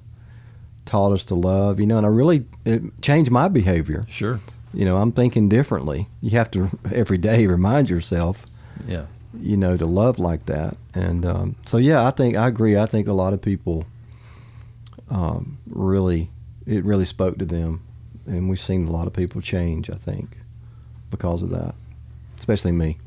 taught 0.85 1.11
us 1.13 1.23
to 1.25 1.35
love? 1.35 1.79
You 1.79 1.85
know, 1.87 1.97
and 1.97 2.05
I 2.05 2.09
really, 2.09 2.45
it 2.65 2.81
changed 3.01 3.31
my 3.31 3.47
behavior. 3.47 4.05
sure. 4.09 4.41
You 4.75 4.85
know, 4.85 4.97
I'm 4.97 5.11
thinking 5.13 5.47
differently. 5.49 6.07
You 6.21 6.31
have 6.31 6.51
to 6.51 6.69
every 6.93 7.17
day 7.17 7.47
remind 7.47 7.89
yourself 7.89 8.45
Yeah, 8.87 9.05
you 9.41 9.55
know, 9.57 9.77
to 9.77 9.85
love 9.85 10.19
like 10.19 10.45
that. 10.47 10.75
And 10.93 11.25
um, 11.25 11.55
so, 11.65 11.77
yeah, 11.77 12.05
I 12.05 12.11
think 12.11 12.35
I 12.35 12.47
agree. 12.47 12.77
I 12.77 12.85
think 12.85 13.07
a 13.07 13.13
lot 13.13 13.33
of 13.33 13.41
people 13.41 13.85
um, 15.09 15.57
really, 15.67 16.29
it 16.65 16.83
really 16.83 17.05
spoke 17.05 17.37
to 17.39 17.45
them, 17.45 17.81
and 18.25 18.49
we've 18.49 18.59
seen 18.59 18.87
a 18.87 18.91
lot 18.91 19.07
of 19.07 19.13
people 19.13 19.41
change. 19.41 19.89
I 19.89 19.95
think 19.95 20.37
because 21.11 21.41
of 21.43 21.49
that, 21.51 21.75
especially 22.37 22.71
me. 22.71 22.97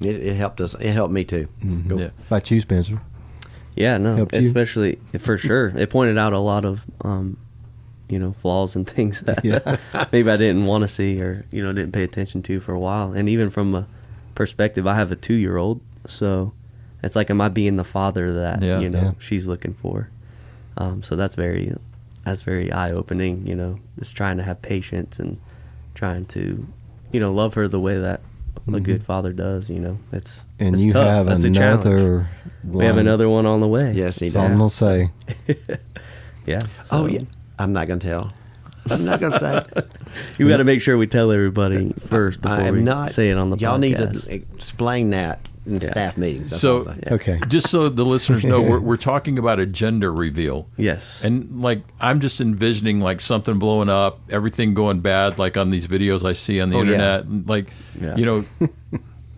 It, 0.00 0.16
it 0.16 0.36
helped 0.36 0.60
us. 0.60 0.74
It 0.74 0.92
helped 0.92 1.12
me 1.14 1.24
too. 1.24 1.48
Mhm. 1.64 1.88
Yeah. 1.88 1.94
What 2.06 2.12
about 2.28 2.50
you, 2.50 2.60
Spencer? 2.60 3.00
Yeah, 3.74 3.98
no, 3.98 4.16
Helped 4.16 4.34
you? 4.34 4.40
especially 4.40 4.98
for 5.18 5.36
sure. 5.38 5.68
It 5.68 5.90
pointed 5.90 6.16
out 6.18 6.32
a 6.32 6.38
lot 6.38 6.64
of, 6.64 6.84
um, 7.02 7.36
you 8.08 8.18
know, 8.18 8.32
flaws 8.32 8.76
and 8.76 8.86
things 8.96 9.20
that 9.20 9.44
Yeah. 9.44 9.76
maybe 10.12 10.30
I 10.30 10.36
didn't 10.36 10.66
want 10.66 10.82
to 10.82 10.88
see 10.88 11.20
or 11.20 11.44
you 11.50 11.62
know 11.62 11.72
didn't 11.72 11.92
pay 11.92 12.04
attention 12.04 12.42
to 12.44 12.60
for 12.60 12.72
a 12.72 12.78
while. 12.78 13.12
And 13.12 13.28
even 13.28 13.50
from 13.50 13.74
a 13.74 13.86
perspective, 14.34 14.86
I 14.86 14.94
have 14.94 15.10
a 15.12 15.16
two-year-old, 15.16 15.80
so 16.06 16.52
it's 17.02 17.16
like, 17.16 17.30
am 17.30 17.40
I 17.40 17.48
being 17.48 17.76
the 17.76 17.84
father 17.84 18.32
that 18.34 18.62
Yeah. 18.62 18.80
you 18.80 18.88
know 18.88 19.00
Yeah. 19.00 19.12
she's 19.18 19.46
looking 19.46 19.74
for? 19.74 20.10
Um, 20.76 21.02
so 21.02 21.16
that's 21.16 21.34
very, 21.34 21.74
that's 22.24 22.42
very 22.42 22.70
eye-opening. 22.70 23.46
You 23.46 23.54
know, 23.54 23.76
just 23.98 24.16
trying 24.16 24.36
to 24.36 24.42
have 24.42 24.60
patience 24.62 25.18
and 25.18 25.38
trying 25.94 26.26
to, 26.26 26.66
you 27.12 27.20
know, 27.20 27.32
love 27.32 27.54
her 27.54 27.66
the 27.66 27.80
way 27.80 27.98
that 27.98 28.20
a 28.68 28.70
Mhm. 28.72 28.82
good 28.82 29.02
father 29.04 29.32
does. 29.32 29.70
You 29.70 29.80
know, 29.80 29.98
it's 30.12 30.44
And 30.58 30.74
it's 30.74 30.84
you 30.84 30.92
tough. 30.92 31.06
have 31.06 31.26
That's 31.26 31.44
another. 31.44 32.26
One. 32.62 32.78
We 32.78 32.84
have 32.84 32.96
another 32.98 33.28
one 33.28 33.46
on 33.46 33.60
the 33.60 33.68
way. 33.68 33.92
Yes, 33.94 34.18
he 34.18 34.28
So 34.28 34.40
I'm 34.40 34.58
gonna 34.58 34.68
say, 34.70 35.10
Yeah. 36.46 36.60
Oh 36.90 37.06
yeah. 37.06 37.20
I'm 37.58 37.72
not 37.72 37.86
gonna 37.88 38.00
tell. 38.00 38.32
I'm 38.90 39.04
not 39.04 39.20
gonna 39.20 39.38
say. 39.38 39.64
You 40.38 40.48
got 40.48 40.58
to 40.58 40.64
make 40.64 40.80
sure 40.80 40.96
we 40.96 41.06
tell 41.06 41.30
everybody 41.30 41.92
first 42.00 42.40
before 42.40 42.56
I 42.56 42.62
am 42.68 42.74
we 42.76 42.80
not. 42.82 43.12
say 43.12 43.28
it 43.30 43.36
on 43.36 43.50
the 43.50 43.58
y'all 43.58 43.76
podcast. 43.76 43.80
need 43.80 43.96
to 43.98 44.34
explain 44.54 45.10
that 45.10 45.46
in 45.66 45.74
Yeah. 45.80 45.90
staff 45.90 46.16
meetings. 46.16 46.58
So- 46.58 46.86
all 46.86 46.94
okay, 47.14 47.38
just 47.48 47.68
so 47.68 47.88
the 47.90 48.04
listeners 48.06 48.42
know, 48.44 48.62
we're, 48.62 48.78
we're 48.80 48.96
talking 49.12 49.38
about 49.38 49.58
a 49.60 49.66
gender 49.66 50.10
reveal. 50.10 50.68
yes. 50.78 51.22
And 51.22 51.60
like 51.60 51.82
I'm 52.00 52.20
just 52.20 52.40
envisioning 52.40 53.00
like 53.00 53.20
something 53.20 53.58
blowing 53.58 53.90
up, 53.90 54.20
everything 54.30 54.72
going 54.72 55.00
bad, 55.00 55.38
like 55.38 55.58
on 55.58 55.68
these 55.70 55.86
videos 55.86 56.24
I 56.24 56.32
see 56.32 56.60
on 56.62 56.70
the 56.70 56.76
Oh, 56.76 56.80
internet, 56.80 57.24
and 57.24 57.46
like 57.46 57.66
Yeah. 58.00 58.16
you 58.16 58.24
know, 58.24 58.44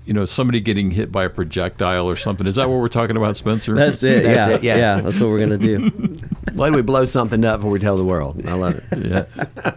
you 0.09 0.15
know, 0.15 0.25
somebody 0.25 0.61
getting 0.61 0.91
hit 0.91 1.13
by 1.13 1.25
a 1.25 1.29
projectile 1.31 2.09
or 2.09 2.17
something. 2.17 2.47
Is 2.47 2.57
that 2.57 2.69
what 2.71 2.81
we're 2.81 2.89
talking 2.89 3.17
about, 3.17 3.37
Spencer? 3.37 3.75
that's 3.75 4.03
it. 4.03 4.25
That's 4.25 4.51
yeah. 4.51 4.57
it, 4.57 4.63
yes. 4.65 4.79
Yeah. 4.79 5.01
That's 5.03 5.21
what 5.21 5.29
we're 5.29 5.39
gonna 5.41 5.59
do. 5.59 5.79
Why 6.55 6.71
do 6.71 6.77
we 6.77 6.83
blow 6.83 7.05
something 7.05 7.45
up 7.45 7.59
before 7.61 7.71
we 7.71 7.79
tell 7.79 7.97
the 7.97 8.05
world? 8.05 8.45
I 8.47 8.55
love 8.55 8.83
it. 8.91 8.99
yeah. 9.07 9.75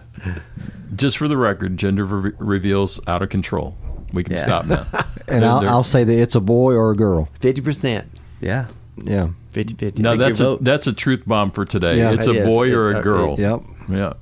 Just 0.96 1.18
for 1.18 1.28
the 1.28 1.38
record, 1.38 1.78
gender 1.78 2.06
re- 2.06 2.32
reveals 2.40 3.00
out 3.08 3.22
of 3.22 3.30
control. 3.30 3.76
We 4.14 4.24
can 4.24 4.34
Yeah. 4.36 4.40
stop 4.42 4.66
now. 4.66 4.86
and 5.28 5.44
They're- 5.44 5.50
I'll, 5.50 5.60
they're- 5.62 5.70
I'll 5.70 5.84
say 5.84 6.04
that 6.04 6.18
it's 6.20 6.36
a 6.36 6.42
boy 6.42 6.74
or 6.76 6.92
a 6.92 6.96
girl. 6.96 7.30
Fifty 7.40 7.62
percent. 7.62 8.08
Yeah. 8.40 8.68
Yeah. 9.04 9.30
50-50. 9.54 10.00
no, 10.00 10.16
that's 10.16 10.40
a 10.40 10.44
vote. 10.46 10.64
that's 10.64 10.88
a 10.88 10.94
truth 10.94 11.24
bomb 11.28 11.52
for 11.52 11.66
today. 11.66 11.98
Yeah. 11.98 12.12
it's 12.14 12.26
It 12.26 12.38
a 12.38 12.40
is. 12.44 12.48
boy 12.48 12.74
or 12.74 12.92
It- 12.92 12.96
a 12.96 13.00
uh, 13.00 13.02
girl. 13.02 13.34
it- 13.34 13.40
Yep. 13.40 13.62
Yeah, 13.90 14.14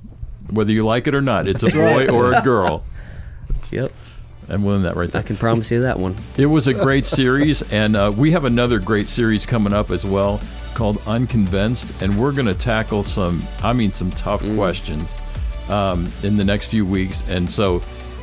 whether 0.50 0.72
you 0.72 0.84
like 0.84 1.06
it 1.06 1.14
or 1.14 1.20
not, 1.22 1.46
it's 1.46 1.62
a 1.62 1.70
boy 1.70 2.08
or 2.08 2.32
a 2.34 2.40
girl. 2.44 2.82
Yep. 3.70 3.92
I'm 4.48 4.64
winning 4.64 4.82
that 4.82 4.96
right 4.96 5.10
there. 5.10 5.20
I 5.20 5.24
can 5.24 5.36
promise 5.36 5.70
you 5.70 5.82
that 5.82 5.98
one. 5.98 6.16
It 6.36 6.46
was 6.46 6.66
a 6.66 6.74
great 6.74 7.06
series, 7.06 7.62
and 7.72 7.96
uh, 7.96 8.12
we 8.16 8.30
have 8.32 8.44
another 8.44 8.78
great 8.78 9.08
series 9.08 9.46
coming 9.46 9.72
up 9.72 9.90
as 9.90 10.04
well 10.04 10.40
called 10.74 11.00
Unconvinced, 11.06 12.02
and 12.02 12.18
we're 12.18 12.32
going 12.32 12.46
to 12.46 12.54
tackle 12.54 13.02
some, 13.04 13.42
I 13.62 13.72
mean, 13.72 13.92
some 13.92 14.10
tough 14.10 14.42
questions 14.54 15.12
um, 15.68 16.08
in 16.22 16.36
the 16.36 16.44
next 16.44 16.68
few 16.68 16.84
weeks. 16.84 17.28
And 17.30 17.48
so 17.48 17.80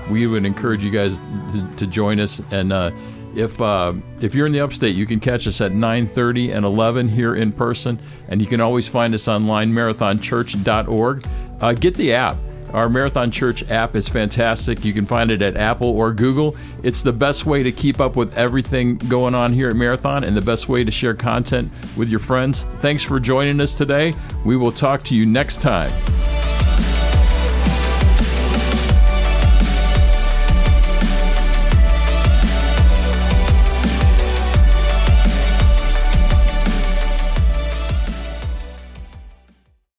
we 0.10 0.28
would 0.28 0.46
encourage 0.46 0.84
you 0.84 0.92
guys 0.92 1.20
to, 1.20 1.70
to 1.78 1.88
join 1.88 2.20
us. 2.20 2.42
And 2.52 2.74
uh, 2.74 2.92
if 3.36 3.62
uh, 3.62 3.94
if 4.20 4.34
you're 4.34 4.48
in 4.48 4.52
the 4.52 4.62
upstate, 4.62 4.96
you 4.96 5.06
can 5.06 5.20
catch 5.20 5.48
us 5.48 5.62
at 5.62 5.72
9:30 5.72 6.56
and 6.56 6.66
11 6.66 7.10
here 7.10 7.36
in 7.36 7.52
person, 7.52 8.00
and 8.30 8.42
you 8.42 8.48
can 8.48 8.62
always 8.62 8.88
find 8.88 9.14
us 9.14 9.28
online, 9.28 9.72
marathonchurch.org. 9.72 11.24
Uh, 11.62 11.74
get 11.74 11.94
the 11.94 12.14
app. 12.14 12.38
Our 12.74 12.90
Marathon 12.90 13.32
Church 13.32 13.70
app 13.70 13.96
is 13.96 14.08
fantastic. 14.08 14.84
You 14.84 14.94
can 14.94 15.06
find 15.06 15.32
it 15.32 15.42
at 15.42 15.56
Apple 15.56 15.90
or 15.90 16.14
Google. 16.14 16.56
It's 16.84 17.02
the 17.04 17.14
best 17.14 17.46
way 17.46 17.64
to 17.64 17.72
keep 17.72 18.00
up 18.00 18.16
with 18.16 18.38
everything 18.38 18.98
going 18.98 19.36
on 19.36 19.54
here 19.54 19.70
at 19.70 19.76
Marathon 19.76 20.24
and 20.24 20.36
the 20.36 20.42
best 20.42 20.70
way 20.70 20.84
to 20.84 20.92
share 20.92 21.14
content 21.14 21.72
with 21.96 22.10
your 22.10 22.20
friends. 22.20 22.64
Thanks 22.80 23.04
for 23.04 23.20
joining 23.20 23.62
us 23.62 23.74
today. 23.74 24.14
We 24.46 24.58
will 24.58 24.72
talk 24.72 25.04
to 25.04 25.16
you 25.16 25.26
next 25.26 25.62
time. 25.62 25.92